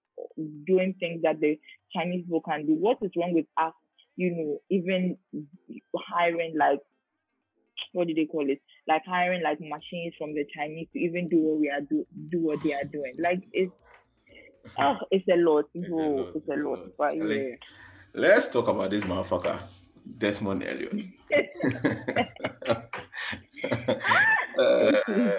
[0.67, 1.59] doing things that the
[1.95, 2.75] Chinese people can do.
[2.75, 3.73] What is wrong with us,
[4.17, 5.17] you know, even
[5.97, 6.81] hiring like
[7.93, 8.61] what do they call it?
[8.89, 12.41] Like hiring like machines from the Chinese to even do what we are do do
[12.41, 13.15] what they are doing.
[13.19, 13.73] Like it's
[14.79, 15.67] oh, it's a lot.
[15.75, 16.33] It's, a lot.
[16.35, 16.81] It's a lot.
[16.97, 17.57] But yeah.
[18.15, 19.61] Let's talk about this motherfucker,
[20.19, 21.07] Desmond Elliot.
[24.59, 24.93] uh,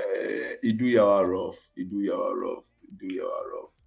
[0.84, 1.58] do your rough.
[1.76, 2.64] He do your rough.
[2.82, 3.78] He do your rough.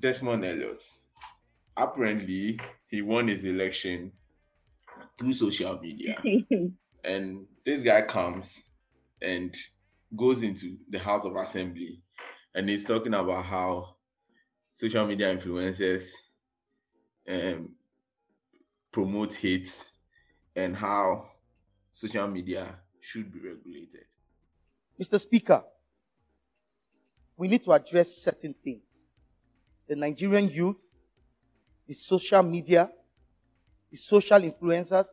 [0.00, 0.82] Desmond Elliot.
[1.76, 4.12] Apparently, he won his election
[5.18, 6.16] through social media.
[7.04, 8.62] and this guy comes
[9.20, 9.54] and
[10.16, 12.00] goes into the House of Assembly
[12.54, 13.96] and he's talking about how
[14.72, 16.10] social media influencers
[17.28, 17.74] um,
[18.90, 19.72] promote hate
[20.56, 21.30] and how
[21.92, 24.04] social media should be regulated.
[25.00, 25.18] Mr.
[25.20, 25.64] Speaker,
[27.36, 29.08] we need to address certain things.
[29.88, 30.80] The Nigerian youth,
[31.86, 32.90] the social media,
[33.90, 35.08] the social influencers,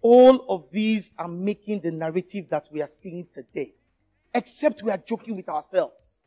[0.00, 3.72] all of these are making the narrative that we are seeing today.
[4.34, 6.20] Except we are joking with ourselves.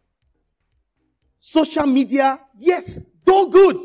[1.39, 3.77] Social media, yes, though good,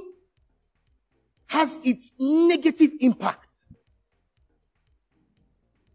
[1.46, 3.48] has its negative impact.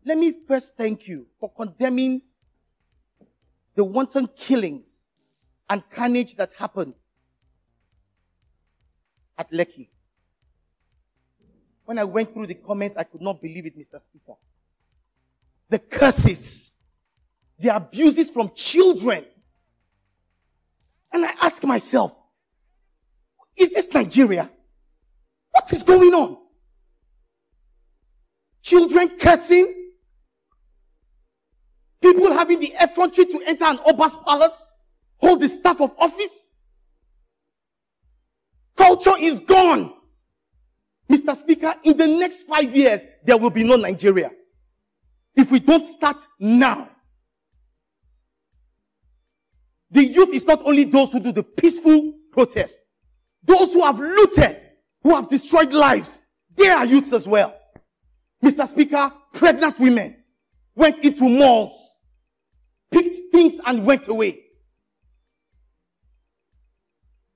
[0.06, 2.22] Let me first thank you for condemning
[3.76, 5.10] the wanton killings
[5.70, 6.94] and carnage that happened
[9.38, 9.90] at Lekki.
[11.86, 14.02] When I went through the comments, I could not believe it, Mr.
[14.02, 14.34] Speaker.
[15.70, 16.65] The curses,
[17.60, 19.26] the abuses from children.
[21.12, 22.14] And I ask myself,
[23.56, 24.50] is this Nigeria?
[25.52, 26.38] What is going on?
[28.62, 29.86] Children cursing,
[32.06, 34.62] People having the effrontery to enter an Oba's palace,
[35.18, 36.54] hold the staff of office.
[38.78, 39.92] Culture is gone.
[41.10, 41.36] Mr.
[41.36, 44.30] Speaker, in the next five years, there will be no Nigeria.
[45.36, 46.90] If we don't start now.
[49.92, 52.80] The youth is not only those who do the peaceful protest.
[53.44, 54.60] Those who have looted,
[55.04, 56.22] who have destroyed lives,
[56.56, 57.56] they are youths as well.
[58.44, 58.68] Mr.
[58.68, 60.16] Speaker, pregnant women
[60.76, 61.96] went into malls
[62.96, 64.42] picked things and went away.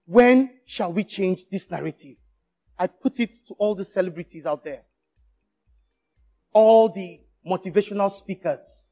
[0.05, 2.15] When shall we change this narrative?
[2.77, 4.83] I put it to all the celebrities out there.
[6.53, 8.85] All the motivational speakers.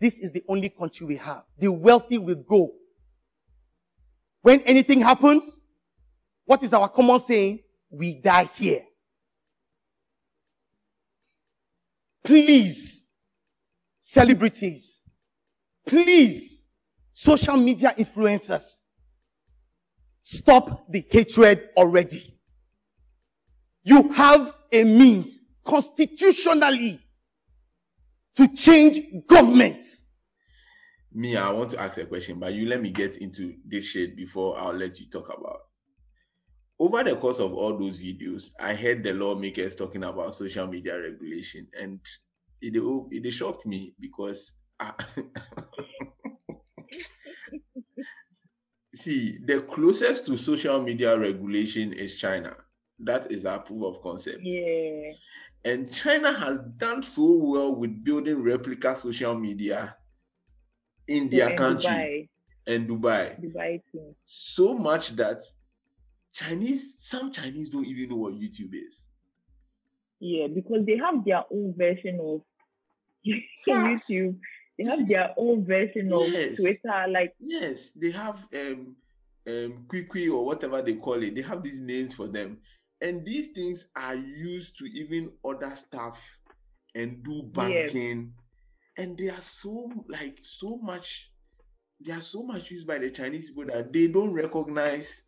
[0.00, 1.42] This is the only country we have.
[1.58, 2.72] The wealthy will go.
[4.42, 5.60] When anything happens,
[6.46, 7.60] what is our common saying?
[7.90, 8.82] We die here.
[12.24, 13.00] Please
[14.10, 15.02] celebrities,
[15.86, 16.64] please,
[17.12, 18.80] social media influencers,
[20.20, 22.36] stop the hatred already.
[23.84, 27.00] You have a means constitutionally
[28.40, 29.84] to change government.
[31.12, 34.16] Me, I want to ask a question, but you let me get into this shit
[34.16, 35.58] before I'll let you talk about.
[36.78, 40.98] Over the course of all those videos, I heard the lawmakers talking about social media
[40.98, 42.00] regulation, and
[42.62, 42.74] it
[43.10, 45.08] it shocked me because I, ah,
[48.94, 52.56] see, the closest to social media regulation is China.
[53.00, 54.40] That is our proof of concept.
[54.40, 55.12] Yeah.
[55.64, 59.96] And China has done so well with building replica social media
[61.06, 62.28] in their and country Dubai,
[62.66, 63.40] and Dubai.
[63.40, 64.14] Dubai too.
[64.26, 65.42] So much that
[66.32, 69.06] Chinese, some Chinese don't even know what YouTube is.
[70.20, 72.42] Yeah, because they have their own version of
[73.64, 74.08] Facts.
[74.10, 74.38] YouTube.
[74.78, 76.56] They have their own version of Yes.
[76.56, 77.06] Twitter.
[77.08, 78.96] Like, Yes, they have um
[79.46, 81.34] um Kwikwi or whatever they call it.
[81.34, 82.60] They have these names for them.
[83.00, 86.20] And these things are used to even order stuff
[86.94, 88.32] and do banking.
[88.98, 91.30] And they are so like so much
[92.04, 95.22] they are so much used by the Chinese people that they don't recognize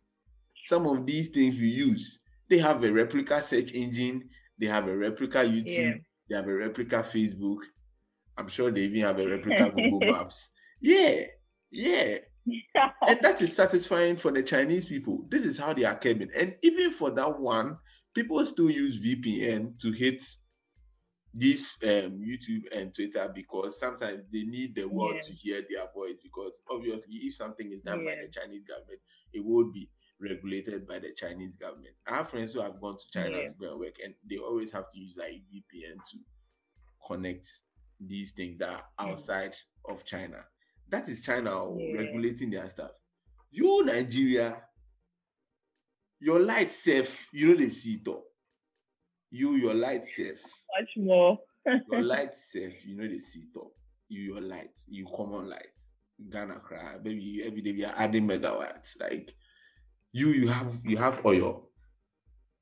[0.65, 2.19] some of these things we use.
[2.49, 6.97] They have a replica search engine, they have a replica YouTube, they have a replica
[7.03, 7.59] Facebook.
[8.37, 10.49] I'm sure they even have a replica Google Maps.
[10.81, 11.25] Yeah,
[11.71, 12.17] yeah.
[13.07, 15.25] And that is satisfying for the Chinese people.
[15.29, 16.29] This is how they are coming.
[16.35, 17.77] And even for that one,
[18.13, 20.23] people still use VPN to hit
[21.33, 25.21] these um, YouTube and Twitter because sometimes they need the world Yeah.
[25.21, 26.17] to hear their voice.
[26.21, 28.99] Because obviously, if something is done by the Chinese government,
[29.33, 29.89] it would be
[30.21, 31.95] regulated by the Chinese government.
[32.07, 33.47] I have friends who have gone to China Yeah.
[33.47, 36.17] to go and work, and they always have to use like VPN to
[37.07, 37.47] connect
[37.99, 39.55] these things that are outside
[39.89, 40.45] of China.
[40.93, 41.97] That is China Yeah.
[41.97, 42.91] regulating their stuff.
[43.49, 44.61] You Nigeria,
[46.19, 48.25] your light safe, you know they see it all.
[49.31, 50.37] You your light safe,
[50.79, 51.39] much more.
[51.91, 53.73] your light safe, you know they see it all.
[54.07, 55.73] You your light, you common light.
[56.31, 57.41] Ghana cry, baby.
[57.43, 58.99] Every day we are adding megawatts.
[59.01, 59.33] Like
[60.11, 61.69] you, you have you have oil,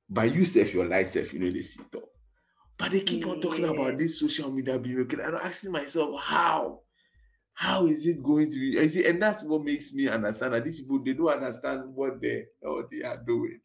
[0.09, 2.09] but you safe your light safe, you know they see it all.
[2.77, 3.71] But they keep on talking Yeah.
[3.71, 5.17] about this social media being okay.
[5.21, 6.79] And I'm asking myself, how?
[7.53, 8.77] How is it going to be?
[8.77, 12.19] You see, and that's what makes me understand that these people they don't understand what
[12.21, 13.59] they or they are doing.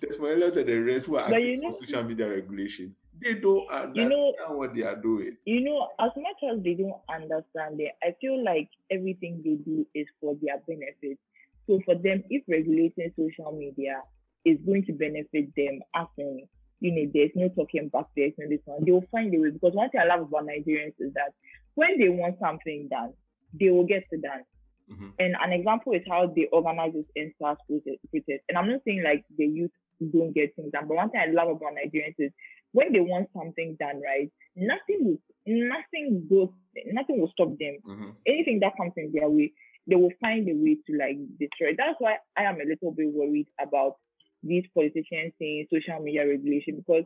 [0.00, 2.28] There's my lot of the rest who are But asking you know- for social media
[2.28, 2.96] regulation.
[3.22, 5.36] They don't understand know- what they are doing.
[5.44, 9.86] you know, as much as they don't understand it, I feel like everything they do
[9.94, 11.18] is for their benefit.
[11.66, 14.00] So for them, if regulating social media
[14.46, 16.48] is going to benefit them, as in,
[16.80, 19.50] you know, there's no talking back, there's no this one, they will find a way.
[19.50, 21.32] Because one thing I love about Nigerians is that
[21.74, 23.12] when they want something done,
[23.58, 24.42] they will get it done.
[24.90, 25.12] Mhm.
[25.18, 28.44] And an example is how they organize this EndSARS protest.
[28.48, 29.70] And I'm not saying like the youth
[30.12, 32.32] don't get things done, but one thing I love about Nigerians is
[32.72, 36.48] when they want something done right, nothing will nothing goes
[36.86, 37.78] nothing will stop them.
[37.84, 38.14] Mhm.
[38.26, 39.52] Anything that comes in their way,
[39.86, 41.74] they will find a way to like destroy.
[41.76, 43.96] That's why I am a little bit worried about
[44.42, 47.04] these politicians saying social media regulation because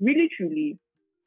[0.00, 0.78] really truly,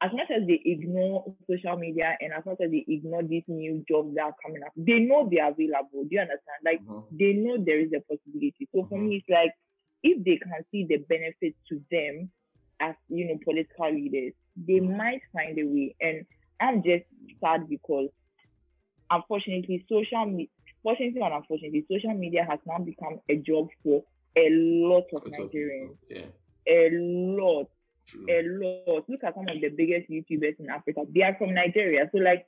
[0.02, 3.84] as much as they ignore social media and as much as they ignore these new
[3.88, 6.04] jobs that are coming up, they know they are available.
[6.04, 6.60] Do you understand?
[6.64, 7.04] Like Mhm.
[7.10, 8.68] they know there is a possibility.
[8.74, 9.52] So for me, it's like
[10.02, 12.30] if they can see the benefit to them
[12.80, 15.94] as you know political leaders, they might find a way.
[16.00, 16.24] And
[16.60, 17.04] I'm just
[17.42, 18.08] sad because
[19.10, 20.48] unfortunately, social media,
[20.82, 24.02] fortunately and unfortunately, social media has now become a job for
[24.36, 25.96] a lot of Nigerians.
[26.08, 26.26] Yeah.
[26.68, 27.68] A lot,
[28.06, 28.26] True.
[28.28, 28.42] a
[28.90, 29.04] lot.
[29.08, 31.02] Look at some of the biggest YouTubers in Africa.
[31.12, 32.08] They are from Nigeria.
[32.12, 32.46] So like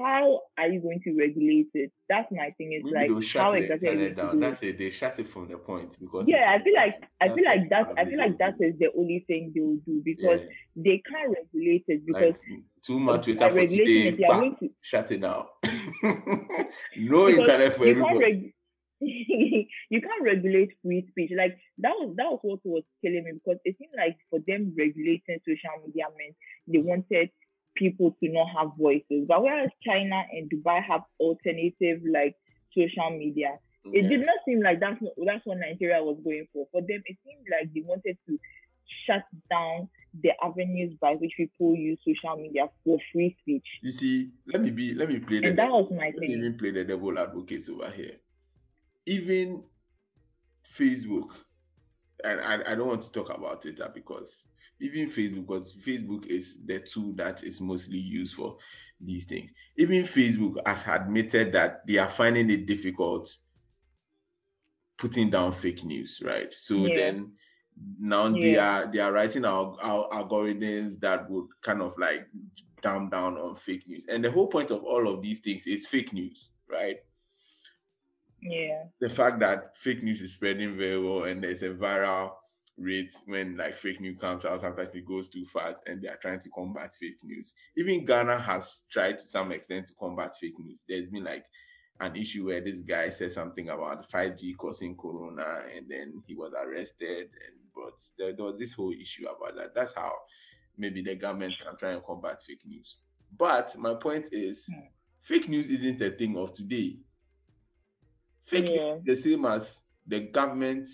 [0.00, 1.92] how are you going to regulate it?
[2.08, 2.72] That's my thing.
[2.72, 4.34] Is like how the exactly internet down.
[4.34, 4.40] do?
[4.40, 4.78] That's it.
[4.78, 7.92] They shut it from the point because yeah, I feel like I feel like that
[7.98, 11.36] I feel like that is the only thing they will do because yeah, they can't
[11.36, 14.08] regulate it because like too much Twitter for today.
[14.08, 15.44] it, bah, to shut it down.
[16.96, 18.18] no internet for everybody.
[18.18, 18.54] reg-
[19.90, 21.30] you can't regulate free speech.
[21.36, 24.74] Like that was that was what was killing me because it seemed like for them
[24.76, 26.36] regulating social media meant
[26.68, 27.30] they wanted
[27.74, 29.24] people to not have voices.
[29.26, 32.36] But whereas China and Dubai have alternative like
[32.76, 34.08] social media, it Yeah.
[34.08, 36.66] did not seem like that's not, that's what Nigeria was going for.
[36.72, 38.38] For them, it seemed like they wanted to
[39.06, 39.88] shut down
[40.22, 43.66] the avenues by which people use social media for free speech.
[43.82, 46.30] You see, let me be let me play the And that was my let thing.
[46.30, 48.16] even play the devil advocate over here.
[49.06, 49.64] Even
[50.78, 51.30] Facebook,
[52.24, 54.48] and I, I don't want to talk about Twitter because
[54.80, 58.56] even Facebook, because Facebook is the tool that is mostly used for
[59.00, 59.50] these things.
[59.76, 63.34] Even Facebook has admitted that they are finding it difficult
[64.98, 66.52] putting down fake news, right?
[66.54, 66.94] So Yeah.
[66.94, 67.32] then
[67.98, 72.28] now they are they are writing our, our algorithms that would kind of like
[72.82, 74.04] dumb down on fake news.
[74.08, 76.98] And the whole point of all of these things is fake news, right?
[78.42, 78.84] Yeah.
[79.00, 82.32] the fact that fake news is spreading very well and there's a viral
[82.78, 86.16] rate when like fake news comes out, sometimes it goes too fast and they are
[86.22, 87.54] trying to combat fake news.
[87.76, 90.82] Even Ghana has tried to some extent to combat fake news.
[90.88, 91.44] There's been like
[92.00, 96.52] an issue where this guy said something about 5G causing corona and then he was
[96.54, 99.74] arrested and but there, there was this whole issue about that.
[99.74, 100.12] That's how
[100.78, 102.96] maybe the government can try and combat fake news.
[103.36, 104.80] But my point is Hmm.
[105.20, 106.96] fake news isn't a thing of today.
[108.50, 108.96] Fake Yeah.
[109.04, 110.88] the same as the government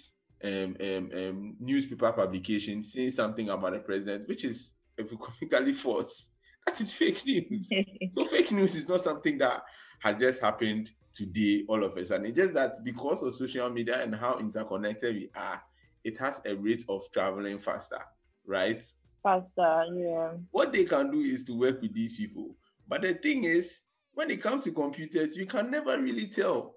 [0.45, 6.31] um, um, um, newspaper publication saying something about the president, which is economically false.
[6.67, 7.71] That is fake news.
[8.17, 9.63] So fake news is not something that
[10.01, 12.27] has just happened today, all of a sudden.
[12.27, 15.63] It's just that because of social media and how interconnected we are,
[16.05, 18.01] it has a rate of traveling faster,
[18.47, 18.83] right?
[19.23, 20.33] Faster, yeah.
[20.51, 22.55] What they can do is to work with these people.
[22.87, 23.81] But the thing is,
[24.13, 26.76] when it comes to computers, you can never really tell.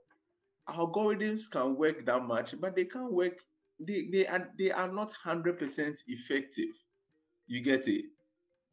[0.73, 3.39] Algorithms can work that much, but they can't work.
[3.79, 6.69] They they are they are not hundred percent effective.
[7.47, 8.05] You get it?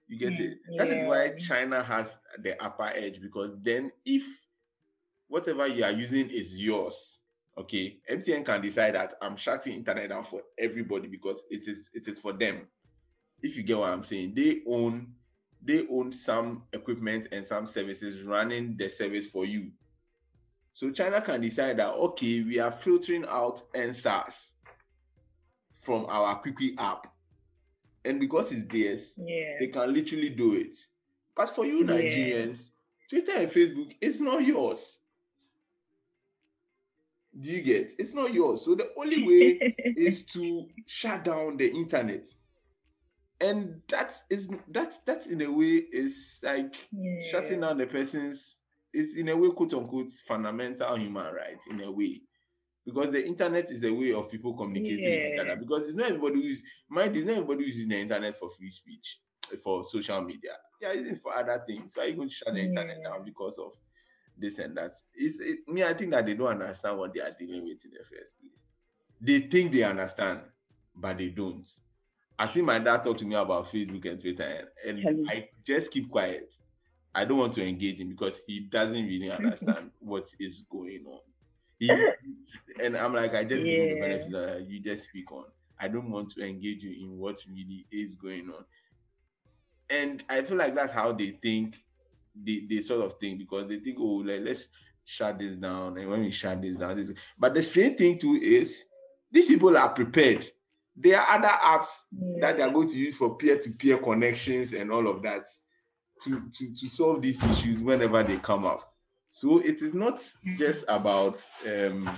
[0.09, 0.59] You get it?
[0.77, 1.31] That is why.
[1.39, 4.25] China has the upper edge because then if
[5.29, 7.19] whatever you are using is yours,
[7.59, 12.07] okay, MTN can decide that I'm shutting internet down for everybody because it is it
[12.09, 12.69] is for them.
[13.43, 15.15] If you get what I'm saying, they own
[15.63, 19.71] they own some equipment and some services running the service for you.
[20.77, 24.53] So China can decide that okay, we are filtering out EndSARS
[25.81, 27.07] from our Quickly app,
[28.05, 29.55] and because it's theirs, Yeah.
[29.59, 30.77] they can literally do it.
[31.35, 31.95] But for you Yeah.
[31.95, 32.69] Nigerians,
[33.09, 34.99] Twitter and Facebook, it's not yours.
[37.41, 37.95] Do you get?
[37.99, 38.61] It's not yours.
[38.63, 42.27] So the only way is to shut down the internet.
[43.41, 47.21] And that is that that in a way is like Yeah.
[47.31, 48.59] shutting down the person's
[48.93, 52.23] is in a way quote unquote fundamental human right in a way.
[52.85, 55.57] Because the internet is a way of people communicating with each other.
[55.57, 58.71] Because it's not everybody who's mind, it's not everybody who's using the internet for free
[58.71, 59.19] speech,
[59.65, 60.53] for social media.
[60.81, 61.95] Yeah, using it for other things.
[61.95, 63.11] So are you going to shut the internet Yeah.
[63.11, 63.73] down because of
[64.39, 64.93] this and that?
[65.15, 67.91] It's it, me, I think that they don't understand what they are dealing with in
[67.91, 68.65] the first place.
[69.21, 70.41] They think they understand,
[70.95, 71.69] but they don't.
[72.39, 75.29] I see my dad talk to me about Facebook and Twitter, and, and.
[75.29, 76.55] I just keep quiet.
[77.17, 81.21] I don't want to engage him because he doesn't really understand what is going on.
[81.79, 81.91] He,
[82.83, 85.45] and I'm like, I just give him the benefit that you just speak on.
[85.81, 88.65] I don't want to engage you in what really is going on.
[89.89, 91.77] And I feel like that's how they think,
[92.45, 94.67] they, they sort of think because they think, oh, like, let's
[95.07, 95.97] shut this down.
[95.97, 97.11] And when we shut this down, this.
[97.39, 98.85] But the strange thing too is
[99.33, 100.51] these people are prepared.
[100.95, 101.89] There are other apps
[102.41, 105.47] that they are going to use for peer-to-peer connections and all of that
[106.25, 108.93] to, to, to solve these issues whenever they come up.
[109.33, 110.23] So it is not
[110.57, 112.09] just about um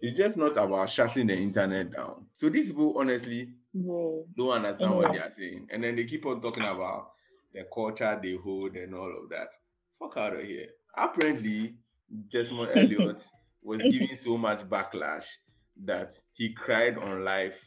[0.00, 2.26] it's just not about shutting the internet down.
[2.32, 4.26] So these people honestly Bro.
[4.36, 5.68] don't understand what they are saying.
[5.70, 7.12] And then they keep on talking about
[7.52, 9.48] the culture they hold and all of that.
[9.98, 10.66] Fuck out of here.
[10.96, 11.74] Apparently,
[12.30, 13.22] Desmond Elliot
[13.62, 15.24] was giving so much backlash
[15.84, 17.58] that he cried on live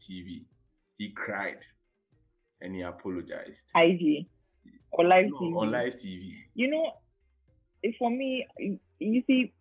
[0.00, 0.44] TV.
[0.98, 1.58] He cried
[2.60, 3.64] and he apologized.
[3.74, 4.26] IG
[4.92, 5.56] or live No, TV.
[5.56, 6.34] on live TV.
[6.54, 6.92] You know,
[7.98, 8.46] for me,
[8.98, 9.52] you- see,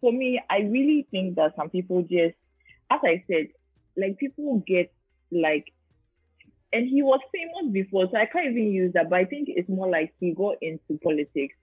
[0.00, 2.34] for me, I really think that some people just,
[2.90, 3.48] as I said,
[3.96, 4.92] like people get
[5.30, 5.72] like,
[6.72, 9.10] and he was famous before, so I can't even use that.
[9.10, 11.54] But I think it's more like he got into politics.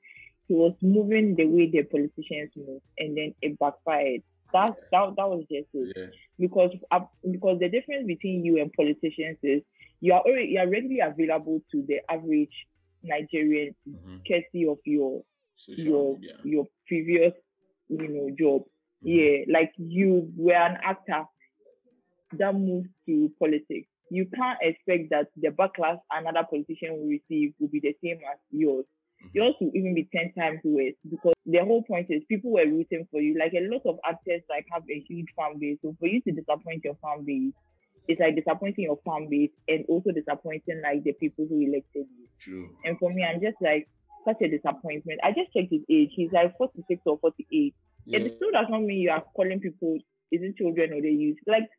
[0.48, 4.22] He was moving the way the politicians move, and then it backfired.
[4.54, 6.08] That that, that was just it Yeah.
[6.40, 9.62] because uh, because the difference between you and politicians is
[10.02, 12.68] you are already you are readily available to the average
[13.04, 14.22] Nigerian Mhm.
[14.28, 15.24] courtesy of your
[15.56, 16.38] Social your media.
[16.44, 17.34] your previous
[17.90, 18.62] you know job.
[19.04, 19.16] Mhm.
[19.16, 21.24] Yeah, like you were an actor
[22.34, 23.88] that moved to politics.
[24.12, 28.40] You can't expect that the backlash another politician will receive will be the same as
[28.52, 28.86] yours.
[29.24, 29.30] Mhm.
[29.34, 33.06] Yours will even be ten times worse because the whole point is people were rooting
[33.12, 33.38] for you.
[33.38, 35.78] Like a lot of actors like have a huge fan base.
[35.82, 37.54] So for you to disappoint your fan base,
[38.10, 42.28] it's like disappointing your fan base and also disappointing like the people who elected you.
[42.40, 42.70] True.
[42.84, 43.88] And for me, I'm just like
[44.26, 45.20] such a disappointment.
[45.24, 46.10] I just checked his age.
[46.16, 47.76] He's like 46 or 48.
[48.06, 48.20] Yeah.
[48.20, 50.00] It still does not mean you are calling people
[50.32, 51.38] is it children or they youth.
[51.46, 51.70] Like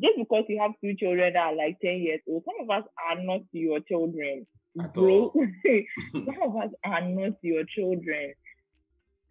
[0.00, 2.88] just because you have two children that are like 10 years old, some of us
[3.10, 4.46] are not your children.
[4.80, 5.34] At Bro,
[6.14, 8.34] some of us are not your children.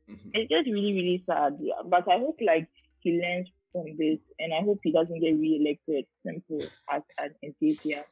[0.10, 0.32] Mhm.
[0.34, 1.56] It's just really, really sad.
[1.62, 1.82] Yeah.
[1.88, 2.68] But I hope like
[3.00, 6.06] he learns from this and I hope he doesn't get re-elected.
[6.26, 8.06] Simple as as Ethiopia.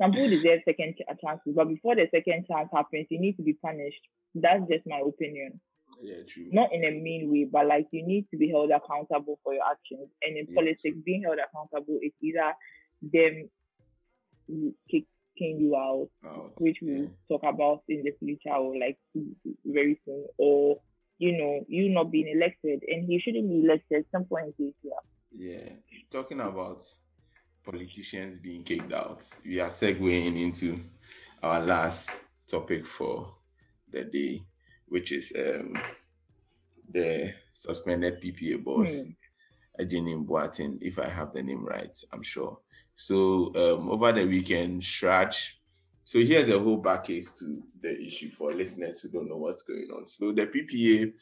[0.00, 3.42] Some people deserve second ch- chances, but before the second chance happens, you need to
[3.42, 4.00] be punished.
[4.34, 5.60] That's just my opinion.
[6.02, 6.48] Yeah, true.
[6.50, 9.62] Not in a mean way, but like you need to be held accountable for your
[9.70, 10.08] actions.
[10.22, 10.54] And in Yeah.
[10.56, 12.52] politics, being held accountable is either
[13.02, 13.48] them
[14.90, 15.06] kicking
[15.60, 16.94] you out Out, which yeah.
[16.98, 18.98] we'll talk about in the future or like
[19.64, 20.80] very soon, or
[21.18, 24.04] you know, you not being elected, and he shouldn't be elected.
[24.10, 24.92] Some point in yeah.
[25.36, 25.68] Yeah,
[26.10, 26.84] talking about
[27.64, 30.80] politicians being kicked out, we are segueing into
[31.42, 32.10] our last
[32.48, 33.34] topic for
[33.90, 34.42] the day,
[34.86, 35.76] which is um,
[36.92, 40.26] the suspended PPA boss, mm.
[40.26, 42.58] Boateng, if I have the name right, I'm sure.
[42.96, 45.34] So um, over the weekend, CHRAJ.
[46.04, 49.62] So here's a whole back case to the issue for listeners who don't know what's
[49.62, 50.06] going on.
[50.06, 51.12] So the PPA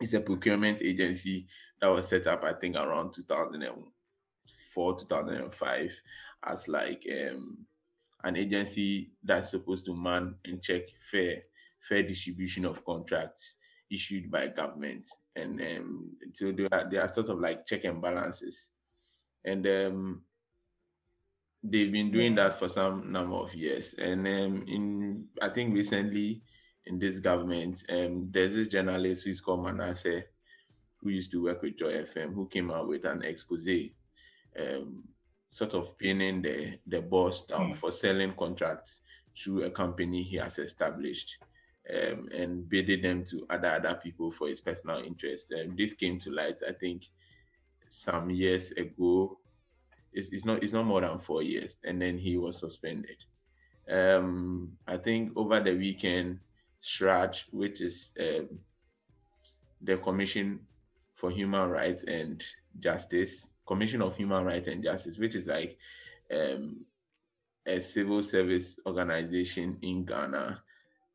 [0.00, 1.46] is a procurement agency
[1.80, 5.92] that was set up, I think, around 2004, 2005,
[6.46, 7.58] as like um,
[8.24, 11.42] an agency that's supposed to man and check fair
[11.86, 13.56] fair distribution of contracts
[13.90, 15.06] issued by government,
[15.36, 18.70] and um, so they are, they are sort of like check and balances,
[19.44, 20.22] and um,
[21.64, 23.94] they've been doing that for some number of years.
[23.94, 26.42] And um, in I think recently
[26.86, 30.22] in this government, um, there's this journalist who's called Manasseh,
[30.98, 33.66] who used to work with Joy FM, who came out with an expose,
[34.60, 35.02] um,
[35.48, 37.76] sort of pinning the the boss down mm.
[37.76, 39.00] for selling contracts
[39.36, 41.38] through a company he has established
[41.92, 45.50] um, and bidding them to other other people for his personal interest.
[45.50, 47.04] And this came to light, I think,
[47.88, 49.38] some years ago.
[50.14, 53.16] It's, it's not it's not more than four years, and then he was suspended.
[53.90, 56.38] Um, I think over the weekend,
[56.82, 58.48] CHRAJ, which is um,
[59.82, 60.60] the Commission
[61.14, 62.42] for Human Rights and
[62.80, 65.76] Justice, Commission of Human Rights and Justice, which is like
[66.32, 66.84] um,
[67.66, 70.62] a civil service organization in Ghana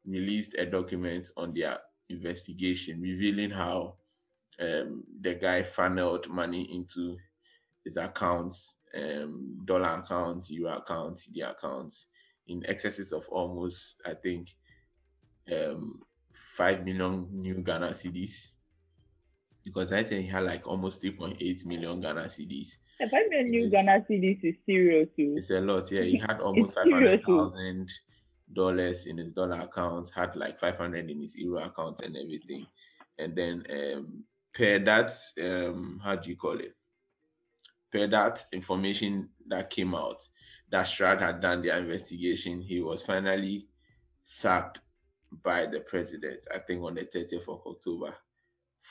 [0.05, 1.77] released a document on their
[2.09, 3.95] investigation revealing how
[4.59, 7.17] um, the guy funneled money into
[7.85, 12.07] his accounts, um, dollar accounts, euro accounts, cedi accounts,
[12.47, 14.49] in excesses of almost, I think,
[15.51, 16.01] um,
[16.57, 18.47] 5 million new Ghana cedis.
[19.63, 22.77] Because I think he had like almost 3.8 million Ghana cedis.
[22.99, 25.35] 5 million new Ghana cedis is serious too.
[25.37, 26.03] It's a lot, yeah.
[26.03, 27.89] He had almost 500,000
[28.53, 32.65] dollars in his dollar account, had like 500 in his euro account and everything.
[33.17, 34.23] And then um,
[34.53, 35.11] per that,
[35.41, 36.75] um, how do you call it?
[37.91, 40.27] Per that information that came out,
[40.71, 43.67] that CHRAJ had done their investigation, he was finally
[44.23, 44.79] sacked
[45.43, 48.13] by the president, I think on the 30th of October,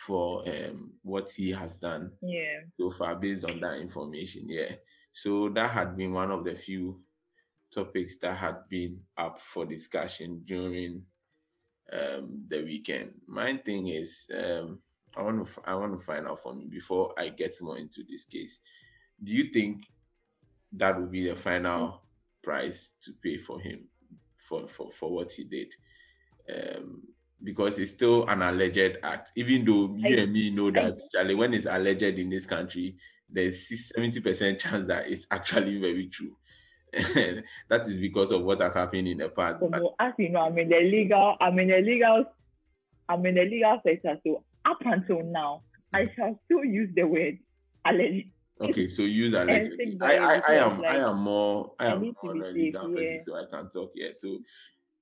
[0.06, 2.60] for um, what he has done yeah.
[2.76, 4.48] so far based on that information.
[4.48, 4.72] Yeah.
[5.12, 7.00] So that had been one of the few
[7.72, 11.02] topics that had been up for discussion during
[11.92, 13.12] um, the weekend.
[13.26, 14.78] My thing is, um,
[15.16, 18.02] I want to I want to find out from you before I get more into
[18.08, 18.58] this case.
[19.22, 19.84] Do you think
[20.72, 22.02] that would be the final
[22.42, 23.88] price to pay for him
[24.36, 25.68] for for, for what he did?
[26.48, 27.02] Um,
[27.42, 31.00] because it's still an alleged act, even though you I, and me know that I,
[31.12, 32.96] Charlie, when it's alleged in this country,
[33.30, 36.36] there's 70% chance that it's actually very true.
[36.92, 39.60] that is because of what has happened in the past.
[39.60, 42.24] So, as you know, I'm in the legal, I'm in the legal,
[43.08, 44.18] I'm in the legal sector.
[44.26, 45.62] So up until now,
[45.92, 46.14] I mm.
[46.14, 47.38] shall still use the word
[47.84, 48.28] alleged.
[48.60, 49.74] Okay, so use alleged.
[50.00, 52.12] I, I, I am like, I am more I am more
[52.52, 53.18] safe, person, yeah.
[53.20, 54.12] so I can talk here.
[54.14, 54.38] So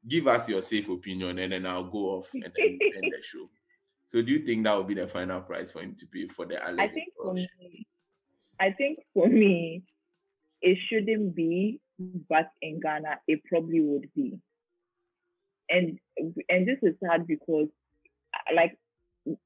[0.06, 2.52] give us your safe opinion and then I'll go off and then
[2.96, 3.48] end the show.
[4.08, 6.46] So do you think that will be the final price for him to pay for
[6.46, 6.80] the alleged?
[6.80, 7.86] I think for me,
[8.60, 9.82] I think for me,
[10.62, 11.80] it shouldn't be,
[12.28, 14.38] but in Ghana, it probably would be.
[15.68, 15.98] And
[16.48, 17.66] and this is sad because,
[18.54, 18.78] like,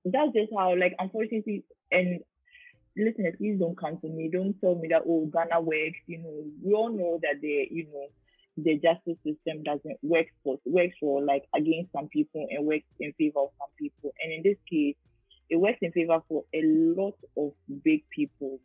[0.05, 2.21] that's just how, like, unfortunately, and
[3.05, 4.31] listeners, please don't come to me.
[4.33, 6.01] Don't tell me that oh Ghana works.
[6.07, 8.07] You know, we all know that the you know
[8.57, 13.13] the justice system doesn't work for works for like against some people and works in
[13.15, 14.13] favor of some people.
[14.23, 14.97] And in this case,
[15.49, 18.61] it works in favor for a lot of big people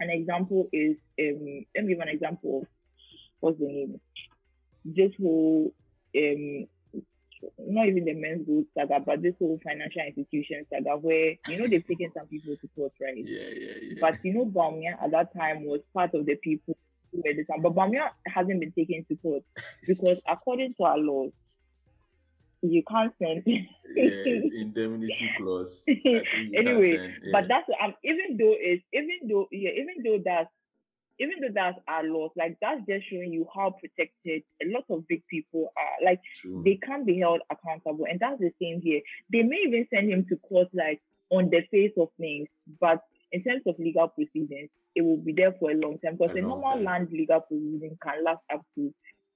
[0.00, 2.68] an example is um let me give an example of
[3.40, 4.00] what's the name?
[4.84, 5.72] This whole
[6.16, 6.66] um
[7.58, 11.86] not even the Menzgold saga, but this whole financial institution saga where you know they've
[11.86, 13.16] taken some people to court, right?
[13.16, 13.98] Yeah, yeah, yeah.
[14.00, 16.76] But you know, Bawumia at that time was part of the people
[17.12, 19.42] who were time, but Bawumia hasn't been taken to court
[19.86, 21.32] because according to our laws,
[22.62, 23.42] you can't send.
[23.46, 23.62] yeah,
[24.60, 25.84] indemnity clause.
[25.86, 27.30] anyway, yeah.
[27.32, 30.50] but that's um, even though it's even though yeah even though that's
[31.18, 35.06] even though that's our laws, like that's just showing you how protected a lot of
[35.08, 36.04] big people are.
[36.04, 36.62] Like True.
[36.64, 39.00] they can't be held accountable, and that's the same here.
[39.32, 41.00] They may even send him to court, like
[41.30, 42.48] on the face of things,
[42.80, 43.00] but
[43.32, 46.40] in terms of legal proceedings, it will be there for a long time because a,
[46.40, 46.84] normal time.
[46.84, 48.92] land legal proceeding can last up to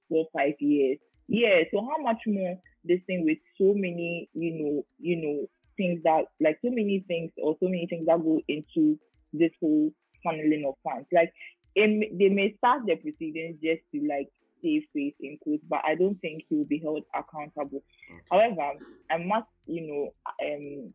[0.09, 0.97] four five years.
[1.27, 6.01] Yeah, so how much more this thing with so many, you know, you know, things
[6.03, 8.97] that like so many things or so many things that go into
[9.33, 9.91] this whole
[10.25, 11.07] funneling of funds.
[11.11, 11.31] Like
[11.75, 14.29] it, they may start the proceedings just to like
[14.63, 17.83] save face in quotes, but I don't think he will be held accountable.
[18.29, 18.73] However,
[19.09, 20.13] I must, you know,
[20.45, 20.93] um,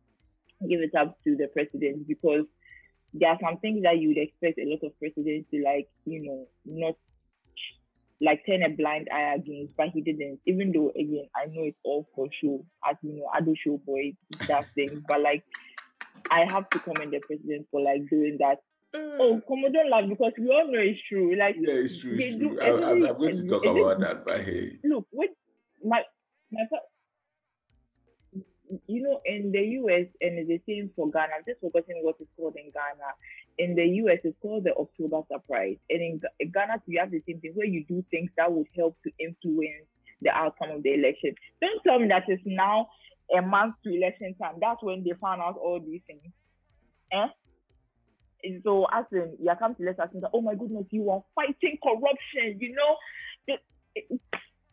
[0.67, 2.45] give it up to the president because
[3.13, 6.23] there are some things that you would expect a lot of presidents to like, you
[6.23, 6.95] know, not
[8.19, 10.39] like turn a blind eye against, but he didn't.
[10.45, 13.77] Even though again, I know it's all for show, as you know, I do show
[13.85, 14.13] boys
[14.47, 15.43] that thing, but like
[16.31, 18.57] I have to commend the president for like doing that.
[18.93, 21.35] Uh, oh, come on, don't laugh because we all know it's true.
[21.37, 22.17] Like yeah, it's true.
[22.19, 22.59] It's true.
[22.61, 25.31] I, am going to talk about that, but hey, look, wait,
[25.83, 26.03] my
[26.51, 26.63] my
[28.87, 31.33] you know, in the US, and it's the same for Ghana.
[31.37, 33.09] I'm just forgetting what it's called in Ghana.
[33.57, 35.77] In the US, it's called the October Surprise.
[35.89, 36.01] And
[36.39, 39.11] in Ghana, you have the same thing where you do things that would help to
[39.19, 39.87] influence
[40.21, 41.35] the outcome of the election.
[41.61, 42.87] Don't tell me that it's now
[43.37, 44.55] a month to election time.
[44.59, 46.21] That's when they found out all these things.
[47.11, 47.27] Eh?
[48.63, 51.77] So, as in, you come to let us know, oh my goodness, you are fighting
[51.83, 52.95] corruption, you know?
[53.47, 53.59] It,
[53.95, 54.21] it,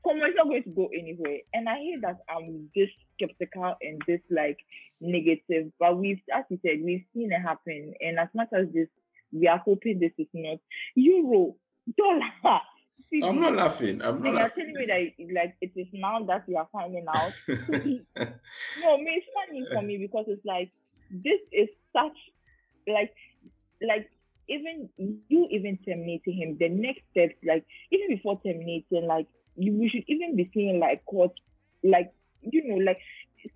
[0.05, 1.39] Commerce not going to go anywhere.
[1.55, 4.59] And I hear that I'm just skeptical and just like
[5.01, 5.73] negative.
[5.81, 7.95] But we've, as you said, we've seen it happen.
[8.01, 8.89] And as much as this,
[9.33, 10.59] we are hoping this is not
[10.95, 11.57] euro,
[11.97, 12.61] dollar.
[13.11, 14.03] See, I'm not laughing.
[14.03, 14.33] I'm not.
[14.35, 17.33] You're telling me that like it is now that we are finding out.
[17.49, 20.71] no, I mean, it's funny for me because it's like
[21.11, 22.17] this is such
[22.87, 23.13] like
[23.83, 24.11] like
[24.49, 24.89] even
[25.29, 26.57] you even terminating him.
[26.59, 31.05] The next steps, like even before terminating, like you, we should even be seeing like
[31.07, 31.33] court,
[31.83, 32.13] like
[32.43, 32.99] you know, like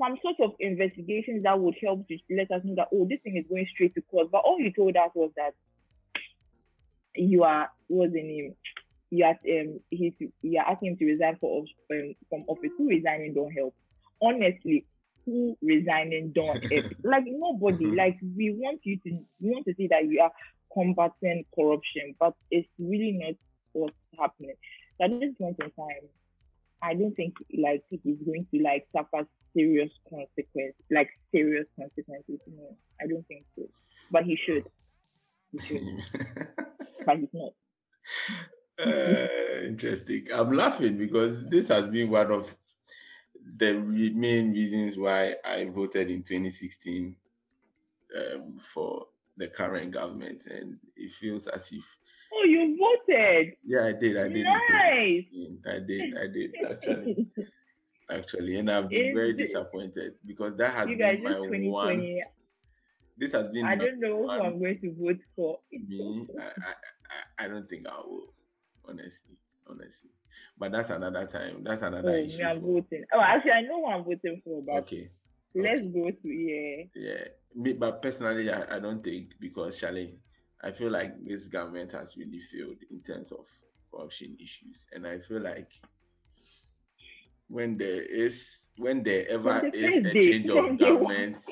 [0.00, 3.36] some sort of investigations that would help to let us know that oh, this thing
[3.36, 4.30] is going straight to court.
[4.30, 5.54] But all you told us was that
[7.14, 8.54] you are was the name.
[9.10, 10.12] You are um he's
[10.42, 12.70] you are asking him to resign for um, from office.
[12.76, 13.74] Who resigning don't help?
[14.20, 14.84] Honestly,
[15.30, 16.92] who resigning don't help?
[17.04, 17.86] like nobody.
[17.86, 17.96] Mm-hmm.
[17.96, 19.10] Like we want you to
[19.40, 20.32] we want to see that you are
[20.72, 23.34] combating corruption, but it's really not
[23.72, 24.54] what's happening
[25.00, 26.08] at this point in time,
[26.82, 29.26] I don't think like he's going to like suffer
[29.56, 32.40] serious consequences, like serious consequences.
[32.46, 33.64] No, I don't think so.
[34.10, 34.64] But he should.
[35.52, 35.82] He should.
[37.06, 37.52] but he's not.
[38.80, 39.26] Uh,
[39.66, 40.26] interesting.
[40.32, 42.54] I'm laughing because this has been one of
[43.56, 47.16] the main reasons why I voted in 2016
[48.16, 51.84] um, for the current government, and it feels as if
[52.32, 53.54] Oh, you voted.
[53.64, 54.16] Yeah, I did.
[54.18, 54.44] I did.
[54.44, 55.24] Nice.
[55.66, 56.14] I did.
[56.18, 57.26] I did actually.
[58.10, 62.20] actually, and I've been very disappointed because that has been my one.
[63.16, 63.64] This has been.
[63.64, 65.58] I don't know who I'm going to vote for.
[65.72, 68.32] Me, I, I, I don't think I will.
[68.86, 69.36] Honestly,
[69.68, 70.10] honestly,
[70.58, 71.62] but that's another time.
[71.62, 72.42] That's another oh, issue.
[72.42, 73.04] I'm voting.
[73.12, 74.62] Oh, actually, I know who I'm voting for.
[74.62, 75.10] But okay.
[75.54, 75.92] Let's okay.
[75.92, 76.84] go to yeah.
[76.94, 77.24] Yeah,
[77.54, 80.18] me, but personally, I, I don't think because Charlie,
[80.62, 83.46] I feel like this government has really failed in terms of
[83.92, 85.70] corruption issues, and I feel like
[87.48, 91.42] when there is when there ever is a change of government,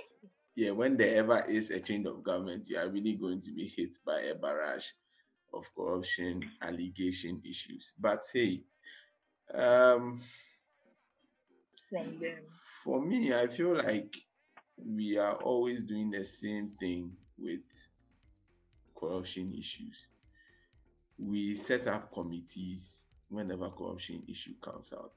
[0.54, 3.66] yeah, when there ever is a change of government, you are really going to be
[3.66, 4.86] hit by a barrage
[5.52, 7.92] of corruption allegation issues.
[7.98, 8.62] But hey,
[9.54, 10.20] um,
[11.90, 12.38] from them,
[12.84, 14.16] for me, I feel like
[14.76, 17.60] we are always doing the same thing with
[18.98, 19.96] corruption issues.
[21.18, 25.12] We set up committees whenever corruption issue comes out.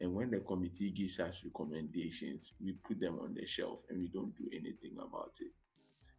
[0.00, 4.08] And when the committee gives us recommendations, we put them on the shelf and we
[4.08, 5.52] don't do anything about it.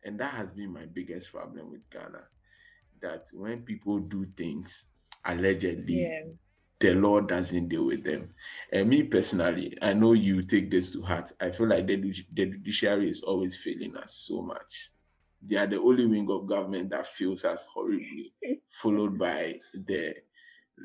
[0.04, 2.24] And that has been my biggest problem with Ghana.
[3.02, 4.86] That when people do things
[5.26, 6.32] allegedly, yeah.
[6.80, 8.30] The law doesn't deal with them.
[8.72, 11.32] And me personally, I know you take this to heart.
[11.40, 14.92] I feel like the, the judiciary is always failing us so much
[15.48, 18.34] they are the only wing of government that fails us horribly,
[18.82, 20.14] followed by the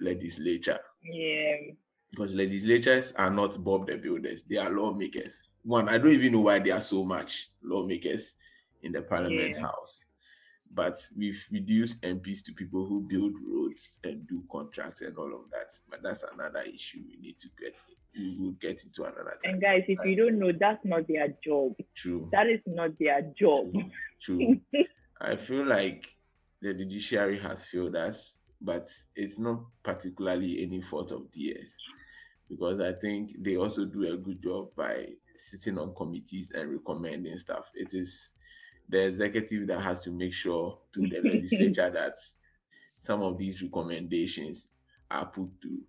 [0.03, 0.79] legislature.
[1.03, 1.57] Yeah.
[2.11, 5.49] Because legislatures are not Bob the Builders, they are lawmakers.
[5.63, 8.35] One, I don't even know why there are so much lawmakers
[8.83, 9.63] in the parliament yeah.
[9.63, 10.05] house.
[10.73, 15.51] But we've reduced MPs to people who build roads and do contracts and all of
[15.51, 15.73] that.
[15.91, 17.75] But that's another issue we need to get
[18.17, 19.55] we will get into another time.
[19.55, 21.75] And guys, if you don't know, that's not their job.
[21.95, 22.29] True.
[22.33, 23.73] That is not their job.
[24.21, 24.61] True.
[25.21, 26.07] I feel like
[26.61, 31.77] the judiciary has failed us, but it's not particularly any fault of DS
[32.49, 35.07] because I think they also do a good job by
[35.37, 37.71] sitting on committees and recommending stuff.
[37.75, 38.33] It is
[38.91, 42.15] the executive that has to make sure to the legislature that
[42.99, 44.67] some of these recommendations
[45.11, 45.81] are put to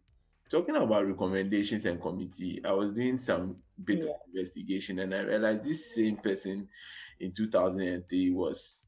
[0.50, 4.12] talking about recommendations and committee, I was doing some bit Yeah.
[4.12, 6.68] of investigation and I realized this same person
[7.20, 8.86] in 2003 was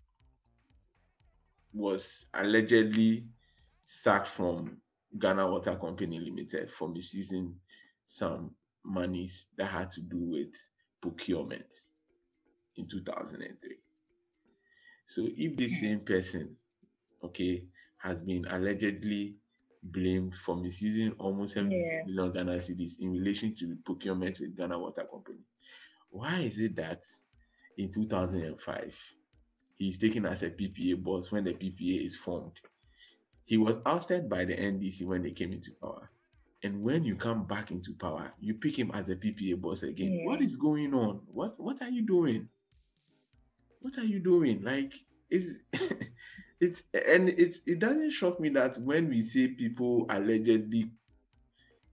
[1.74, 3.26] was allegedly
[3.86, 4.78] sacked from
[5.18, 7.56] Ghana Water Company Limited for misusing
[8.08, 8.52] some
[8.84, 10.54] monies that had to do with
[11.02, 11.66] procurement
[12.76, 13.78] in 2003.
[15.06, 15.86] So if this hmm.
[15.86, 16.56] same person,
[17.24, 17.64] okay,
[17.98, 19.36] has been allegedly
[19.84, 22.04] blamed for misusing almost 70 Yeah.
[22.06, 25.40] million Ghana cedis in relation to procurement with Ghana Water Company,
[26.10, 27.02] why is it that
[27.78, 28.96] in 2005
[29.76, 32.60] he's taken as a PPA boss when the PPA is formed?
[33.46, 36.10] He was ousted by the NDC when they came into power.
[36.64, 40.24] And when you come back into power, you pick him as the PPA boss again.
[40.24, 40.46] What Yeah.
[40.46, 41.22] is going on?
[41.28, 42.48] What what are you doing?
[43.84, 44.64] What are you doing?
[44.64, 44.94] Like
[45.30, 45.60] it's
[46.62, 50.90] it's and it's it doesn't shock me that when we say people allegedly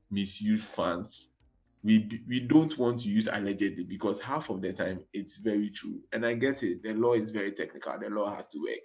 [0.09, 1.30] misuse funds,
[1.82, 6.01] we we don't want to use allegedly because half of the time it's very true.
[6.12, 6.84] And I get it.
[6.84, 7.99] The law is very technical.
[7.99, 8.84] The law has to work.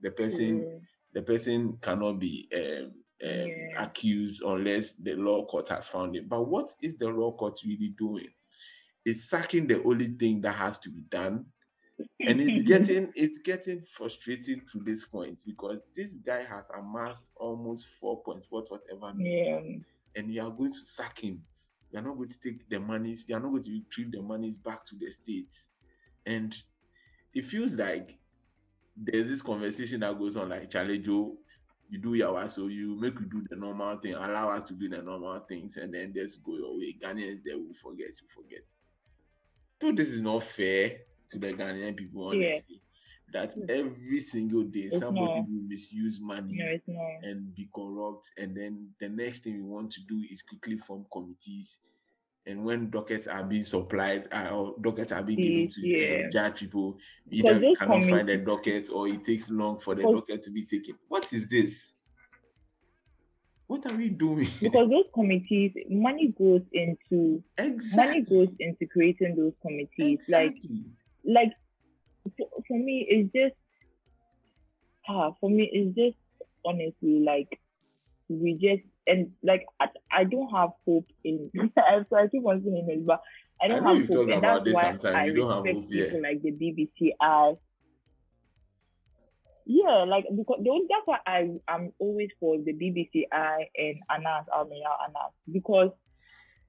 [0.00, 0.80] The person Mm.
[1.12, 2.92] the person cannot be um, um,
[3.22, 3.84] Yeah.
[3.84, 6.26] accused unless the law court has found it.
[6.28, 8.28] But what is the law court really doing?
[9.04, 11.46] It's sacking the only thing that has to be done,
[12.20, 17.86] and it's getting it's getting frustrating to this point because this guy has amassed almost
[18.00, 19.60] four points, what whatever, Yeah.
[20.14, 21.42] and you are going to sack him.
[21.92, 23.26] You are not going to take the monies.
[23.28, 25.68] You are not going to retrieve the monies back to the states,
[26.26, 26.54] and
[27.34, 28.18] it feels like
[28.96, 31.36] there's this conversation that goes on like Charlie Joe,
[31.88, 34.88] you do your so you make you do the normal thing, allow us to do
[34.88, 36.96] the normal things, and then just go your way.
[37.02, 38.62] Ghanaians they will forget, you forget.
[39.80, 40.96] So this is not fair
[41.30, 42.52] to the Ghanaian people, Yeah.
[42.52, 42.80] honestly.
[43.32, 45.48] That every single day It's somebody not.
[45.48, 46.54] will misuse money
[46.86, 50.78] No, and be corrupt, and then the next thing we want to do is quickly
[50.78, 51.80] form committees.
[52.46, 56.28] And when dockets are being supplied, uh, or dockets are being given to uh, yeah.
[56.30, 56.96] judge people,
[57.28, 60.94] either cannot find a docket or it takes long for the docket to be taken.
[61.08, 61.94] What is this?
[63.66, 64.48] What are we doing?
[64.60, 67.96] Because those committees, money goes into exactly.
[67.96, 70.20] money goes into creating those committees.
[70.20, 70.70] Exactly.
[70.70, 70.84] like
[72.36, 73.54] for, for me it's just
[75.08, 76.16] ah for me it's just
[76.64, 77.60] honestly like
[78.28, 82.88] we just and like I, I don't have hope in so I keep on saying
[82.90, 83.20] it but
[83.62, 85.16] I don't know have hope and that's why sometime.
[85.16, 86.04] I You don't have respect hope, yeah.
[86.04, 87.56] people like the BBC as
[89.64, 94.46] yeah like because the only- that's why I I'm always for the BBCI and Anas
[94.54, 95.90] Aremeyaw Anas because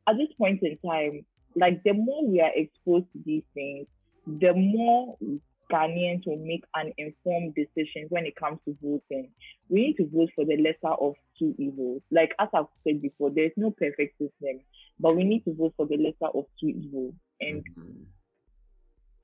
[0.08, 3.88] at this point in time like the more we are exposed to these things
[4.28, 5.18] the more
[5.72, 9.30] Ghanaians will make an informed decision when it comes to voting.
[9.70, 12.02] We need to vote for the lesser of two evils.
[12.12, 14.62] Like as I've said before, there's no perfect system,
[15.00, 17.14] but we need to vote for the lesser of two evils.
[17.42, 18.06] And Mhm.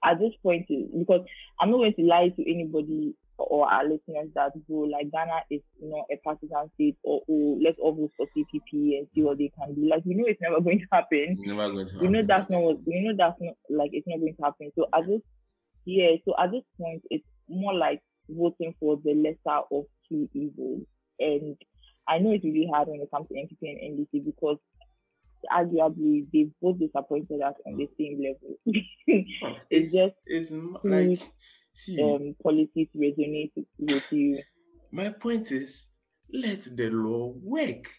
[0.04, 1.26] at this point, because
[1.60, 5.62] I'm not going to lie to anybody or our listeners that go like Ghana is
[5.82, 9.38] you know a partisan state or oh let's all vote for CPP and see what
[9.38, 9.90] they can do.
[9.90, 12.62] Like we know it's never going to happen Never going to we know that's not
[12.62, 14.72] what we know that's not like it's not going to happen.
[14.76, 15.22] So at this
[15.86, 20.86] yeah, so at this point it's more like voting for the lesser of two evils.
[21.20, 21.58] And
[22.08, 24.58] I know it's really hard when it comes to NPP and NDC because
[25.52, 27.98] arguably they both disappointed us on the mm.
[27.98, 28.58] same level.
[29.06, 30.52] It's, it's just it's
[30.84, 31.20] like
[31.76, 34.44] see um policies resonate with you.
[34.92, 35.90] My point is,
[36.32, 37.90] let the law work.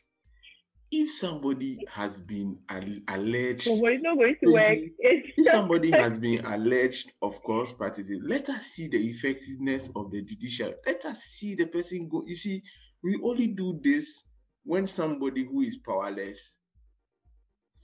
[0.91, 4.81] If somebody has been al- alleged, but it's not going to work.
[5.37, 10.23] if somebody has been alleged of cross practices, let us see the effectiveness of the
[10.23, 10.77] judiciary.
[10.87, 12.25] Let us see the person go.
[12.27, 12.63] You see,
[13.03, 14.25] we only do this
[14.63, 16.59] when somebody who is powerless,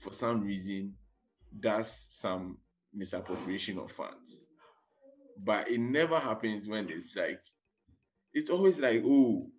[0.02, 0.96] for some reason,
[1.58, 2.58] does some
[2.92, 4.49] misappropriation of funds.
[5.42, 7.40] But it never happens when it's like,
[8.32, 9.50] it's always like, oh,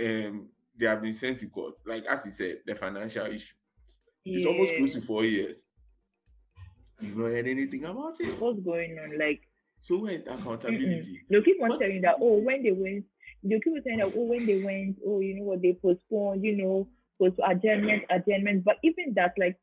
[0.00, 0.48] um,
[0.78, 1.74] they have been sent to court.
[1.86, 3.54] Like as you said, the financial issue.
[4.24, 5.60] It's almost close to four years.
[7.00, 8.40] You've not heard anything about it.
[8.40, 9.18] what's going on.
[9.18, 9.42] Like
[9.82, 11.22] So where is accountability?
[11.30, 13.04] They'll keep on telling that, oh, when they went,
[13.44, 16.44] they'll keep on saying that, oh, when they went, oh, you know what, they postponed,
[16.44, 16.88] you know,
[17.20, 18.64] post adjournment, adjournment.
[18.64, 19.56] But even that, like,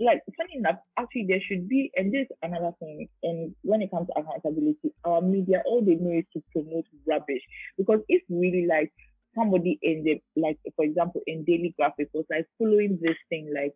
[0.00, 3.08] like funny enough, actually there should be, and this is another thing.
[3.22, 7.42] And when it comes to accountability, our media, all they know is to promote rubbish.
[7.76, 8.92] Because if really like
[9.36, 13.74] somebody in the like, for example, in Daily Graphic was like following this thing like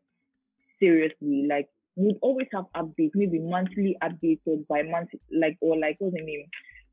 [0.78, 5.96] seriously, like we'd always have updates, maybe monthly updates or by month, like or like
[5.98, 6.46] what's the name?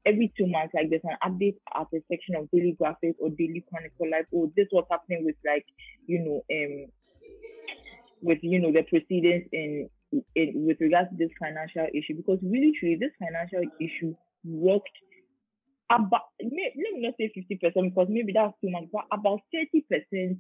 [0.06, 3.64] Every two months, like there's an update at a section of Daily Graphic or Daily
[3.70, 5.66] Chronicle, like oh, this what's happening with like
[6.06, 6.88] you know um
[8.22, 9.90] with you know the proceedings in,
[10.36, 14.16] in with regards to this financial issue because really truly this financial issue
[14.46, 14.90] rocked
[15.92, 20.38] about let me not say 50% because maybe that's too much, but about 30%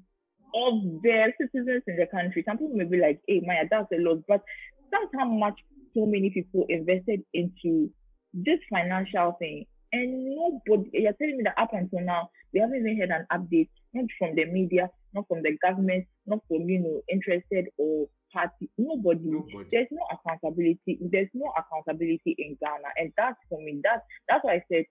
[0.55, 2.43] of their citizens in the country.
[2.45, 4.43] Some people may be like, hey Maya, that's a lot, but
[4.91, 5.59] that's how much
[5.95, 7.89] so many people invested into
[8.33, 9.65] this financial thing.
[9.93, 13.69] And nobody, you're telling me that up until now, we haven't even had an update,
[13.93, 18.69] not from the media, not from the government, not from, you know, interested or party.
[18.77, 19.21] Nobody.
[19.23, 19.69] Nobody.
[19.71, 20.99] There's no accountability.
[21.11, 22.89] There's no accountability in Ghana.
[22.97, 24.85] And that's for me, that's, that's why I said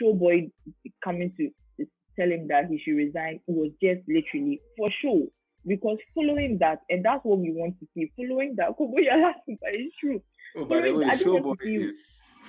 [0.00, 0.50] Showboy
[1.04, 1.50] coming to
[2.18, 5.26] tell him that he should resign was just literally for sure.
[5.64, 9.70] Because following that, and that's what we want to see, following that, Koboya laughing, but
[9.72, 10.20] it's true.
[10.56, 11.96] Oh, by the way, Showboy is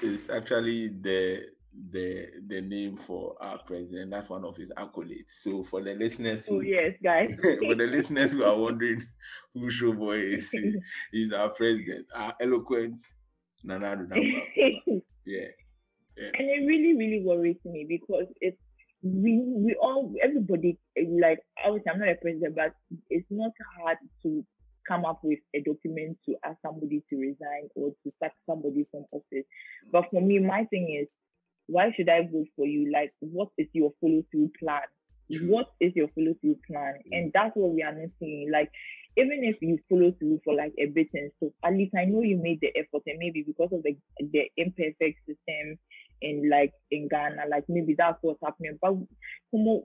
[0.01, 1.45] is actually the
[1.91, 4.11] the the name for our president.
[4.11, 5.31] That's one of his accolades.
[5.41, 7.29] So for the listeners, Oh yes, guys.
[7.41, 9.05] for the listeners who are wondering
[9.53, 10.75] who Showboy is, he-
[11.11, 12.99] he's our president, our eloquent
[13.63, 15.01] Nana Dankwa.
[15.25, 15.47] Yeah,
[16.17, 18.57] and it really really worries me because it's
[19.01, 20.77] we we all everybody
[21.21, 22.73] like obviously I'm not a president, but
[23.09, 24.45] it's not hard to
[24.87, 29.05] come up with a document to ask somebody to resign or to sack somebody from
[29.11, 29.45] office.
[29.91, 31.07] But for me, my thing is,
[31.67, 32.91] why should I vote for you?
[32.91, 34.81] Like, what is your follow through plan?
[35.31, 35.47] True.
[35.47, 36.95] What is your follow through plan?
[37.07, 37.17] Mm.
[37.17, 38.51] And that's what we are not seeing.
[38.51, 38.71] Like,
[39.17, 42.21] even if you follow through for like a bit and so at least I know
[42.21, 45.77] you made the effort and maybe because of the the imperfect system
[46.23, 48.77] in like in Ghana, like maybe that's what's happening.
[48.81, 48.93] But
[49.53, 49.83] more,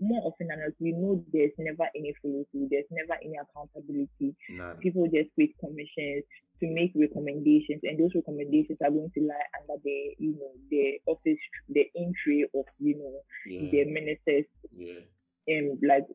[0.00, 4.34] more often than not, we know there's never any follow through, there's never any accountability.
[4.50, 4.76] None.
[4.78, 6.24] People just create commissions
[6.60, 10.98] to make recommendations, and those recommendations are going to lie under the you know the
[11.06, 11.38] office,
[11.68, 14.46] the entry of you know Yeah, the ministers
[14.76, 15.04] yeah.
[15.46, 16.06] and like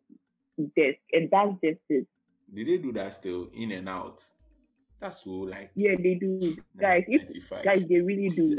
[0.76, 2.08] desk, and that's just it.
[2.54, 4.20] Did they do that still in and out?
[5.04, 7.04] That's so like Yeah, they do, guys.
[7.10, 8.58] If guys, they really do.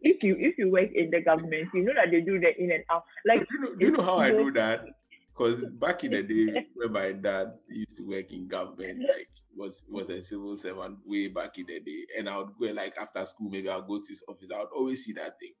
[0.00, 2.72] If you if you work in the government, you know that they do the in
[2.72, 3.04] and out.
[3.26, 4.86] Like you know, you know how I know that?
[5.34, 9.82] Because back in the day, when my dad used to work in government, like was
[9.88, 13.24] was a civil servant way back in the day, and I would go like after
[13.24, 14.48] school, maybe I'll go to his office.
[14.54, 15.52] I would always see that thing,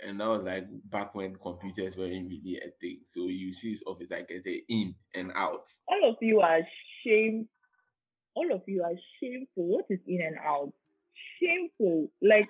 [0.00, 3.00] and that was like back when computers weren't really a thing.
[3.04, 5.66] So you see his office like I say in and out.
[5.86, 6.60] all of you are
[7.04, 7.46] shame.
[8.34, 9.66] All of you are shameful.
[9.66, 10.72] What is in and out?
[11.40, 12.10] Shameful.
[12.22, 12.48] Like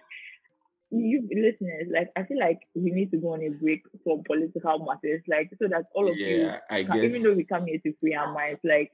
[0.90, 4.78] you listeners, like I feel like we need to go on a break from political
[4.84, 7.04] matters, like so that all of you yeah, I can- guess.
[7.04, 8.92] even though we come here to free our minds, like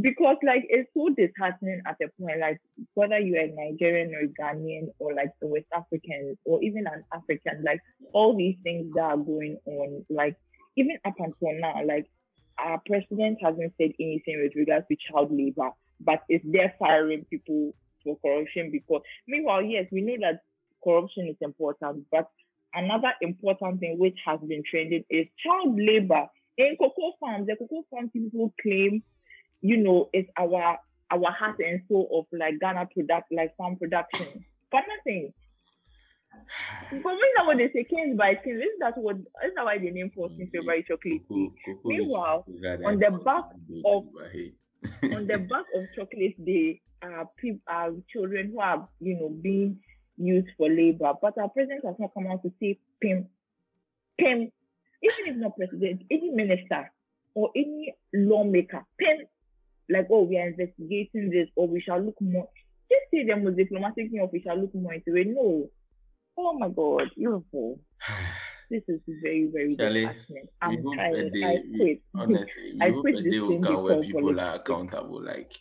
[0.00, 2.60] because like it's so disheartening at a point, like
[2.94, 7.64] whether you're a Nigerian or Ghanaian or like a West African or even an African,
[7.64, 7.80] like
[8.12, 10.36] all these things that are going on, like
[10.76, 12.06] even up until now, like
[12.58, 15.70] our president hasn't said anything with regards to child labor,
[16.00, 20.40] but is there firing people for corruption because meanwhile, yes, we know that
[20.82, 22.28] corruption is important, but
[22.74, 26.26] another important thing which has been trending is child labor
[26.56, 27.46] in cocoa farms.
[27.46, 29.02] The cocoa farm people claim,
[29.60, 30.78] you know, it's our
[31.10, 34.44] our heart and soul of like Ghana product, like farm production.
[34.70, 35.32] But nothing.
[36.90, 37.84] But isn't that what they say?
[37.84, 38.58] Kings by kings.
[38.60, 39.16] Isn't that what?
[39.16, 41.22] Isn't that why they name Fortune February chocolate?
[41.28, 42.44] Cocoa- cocoa is Meanwhile,
[42.86, 43.44] on the back
[43.84, 44.06] of-
[45.16, 49.78] on the back of chocolate day are people are children who are you know being
[50.16, 53.26] used for labor but our president has not come out to say pim
[54.18, 54.50] pim
[55.02, 56.90] even if not president any minister
[57.34, 59.18] or any lawmaker pim
[59.90, 62.48] like oh we are investigating this or we shall look more
[62.90, 65.68] just say the most diplomatic thing or we shall look more into it no
[66.38, 67.78] oh my god beautiful
[68.70, 73.14] this is very very disheartening i'm tired day, i quit honestly, we I hope quit
[73.16, 75.24] a this day will come where people are accountable.
[75.24, 75.52] Like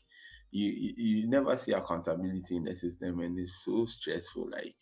[0.52, 4.50] you, you, you never see accountability in the system, and it's so stressful.
[4.52, 4.76] Like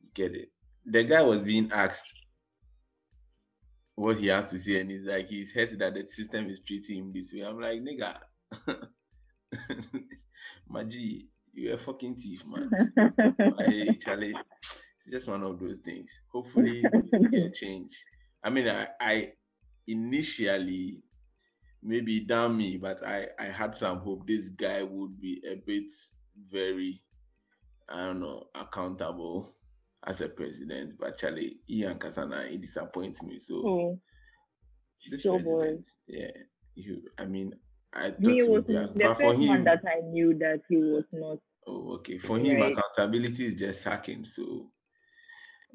[0.00, 0.50] you get it.
[0.84, 2.06] The guy was being asked
[3.96, 6.98] what he has to say, and he's like, he's hurt that the system is treating
[6.98, 7.40] him this way.
[7.40, 8.16] I'm like, nigga,
[10.70, 12.92] Maji, you're a fucking thief, man.
[13.66, 14.34] hey, Charlie,
[15.10, 16.10] just one of those things.
[16.32, 17.96] Hopefully, we see a change.
[18.42, 19.32] I mean, I, I
[19.86, 21.02] initially
[21.82, 25.84] maybe damn me, but I, I had some hope this guy would be a bit
[26.50, 27.00] very,
[27.88, 29.54] I don't know, accountable
[30.06, 30.98] as a president.
[30.98, 33.38] But Charlie, Ian Kasana, he disappoints me.
[33.38, 34.00] So oh.
[35.10, 36.30] this so president, yeah,
[36.74, 37.02] you.
[37.18, 37.54] I mean,
[37.92, 40.76] I thought He was be, the for first man him, that I knew that he
[40.76, 41.38] was not.
[41.66, 42.18] Oh, okay.
[42.18, 42.72] For him, Right.
[42.72, 44.24] accountability is just sacking.
[44.24, 44.70] So,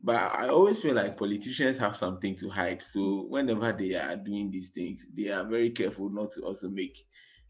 [0.03, 2.81] but I always feel like politicians have something to hide.
[2.81, 6.97] So, whenever they are doing these things, they are very careful not to also make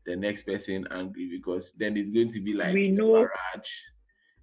[0.05, 3.69] the next person angry because then it's going to be like We know- barrage.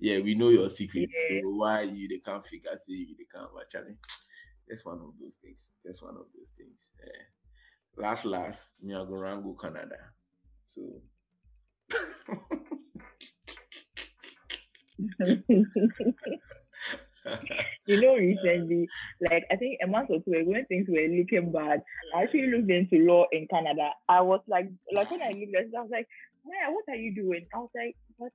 [0.01, 1.15] Yeah, we know your secrets.
[1.31, 1.41] Yeah.
[1.43, 3.97] So why you they can't figure say you they can't actually.
[4.69, 5.73] That's one of those things.
[5.85, 6.79] That's one of those things.
[7.03, 7.25] Eh.
[7.97, 9.97] Last last, me I go around go Canada.
[10.67, 11.03] So
[17.87, 18.89] you know, recently,
[19.31, 21.83] like I think a month or two ago, when things were looking bad,
[22.15, 23.91] I actually looked into law in Canada.
[24.09, 26.09] I was like, like when I looked at it, I was like,
[26.45, 27.47] Maya, what are you doing?
[27.55, 28.33] I was like, but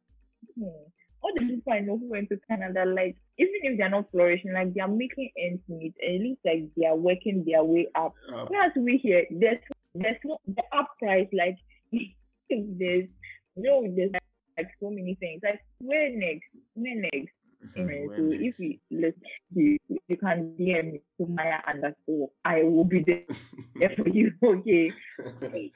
[0.57, 0.89] hmm.
[1.21, 4.53] all the people I know who went to Canada, like even if they're not flourishing,
[4.53, 8.13] like they're making ends meet, and it looks like they are working their way up.
[8.33, 9.59] uh, Whereas we here, there's
[9.95, 11.57] there's no the up price, like
[12.49, 13.07] there's
[13.55, 14.11] no there's
[14.57, 15.41] like so many things.
[15.43, 16.45] Like where next?
[16.75, 17.33] Where next?
[17.63, 17.79] Mm-hmm.
[17.79, 19.15] Anyway, when so if you let
[19.53, 19.77] you,
[20.07, 22.29] you can DM me to Maya underscore.
[22.43, 24.33] I will be there, for you.
[24.43, 24.91] Okay.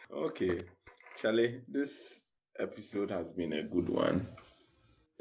[0.14, 0.62] okay,
[1.16, 2.22] Charlie, this
[2.60, 4.28] episode has been a good one.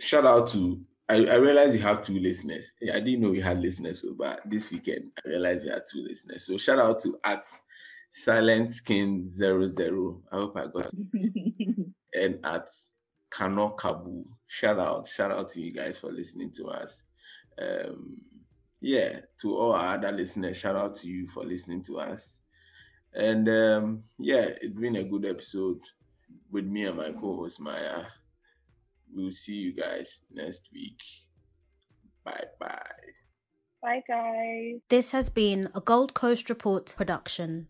[0.00, 2.72] Shout out to I, I realized we have two listeners.
[2.80, 5.82] Yeah, I didn't know we had listeners, oh, but this weekend I realized we had
[5.90, 6.44] two listeners.
[6.46, 7.46] So shout out to at
[8.12, 10.22] Silent Skin Zero Zero.
[10.32, 11.86] I hope I got it.
[12.12, 12.66] and at
[13.36, 14.24] Kano Kabu.
[14.46, 17.02] Shout out, shout out to you guys for listening to us.
[17.60, 18.16] Um,
[18.80, 22.38] yeah, to all our other listeners, shout out to you for listening to us.
[23.12, 25.80] And um, yeah, it's been a good episode
[26.50, 28.04] with me and my co-host Maya.
[29.14, 30.98] We'll see you guys next week.
[32.24, 32.80] Bye bye.
[33.82, 34.80] Bye, guys.
[34.88, 37.68] This has been a Gold Coast Report production.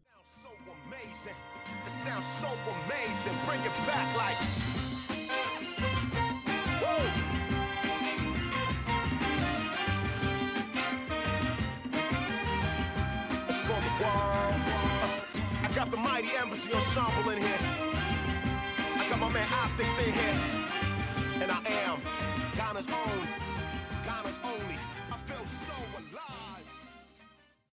[16.96, 17.58] ensemble in here.
[18.98, 20.40] I got my man Optics in here.
[21.42, 22.00] And I am
[22.54, 23.28] Ghana's own,
[24.04, 24.85] Ghana's only.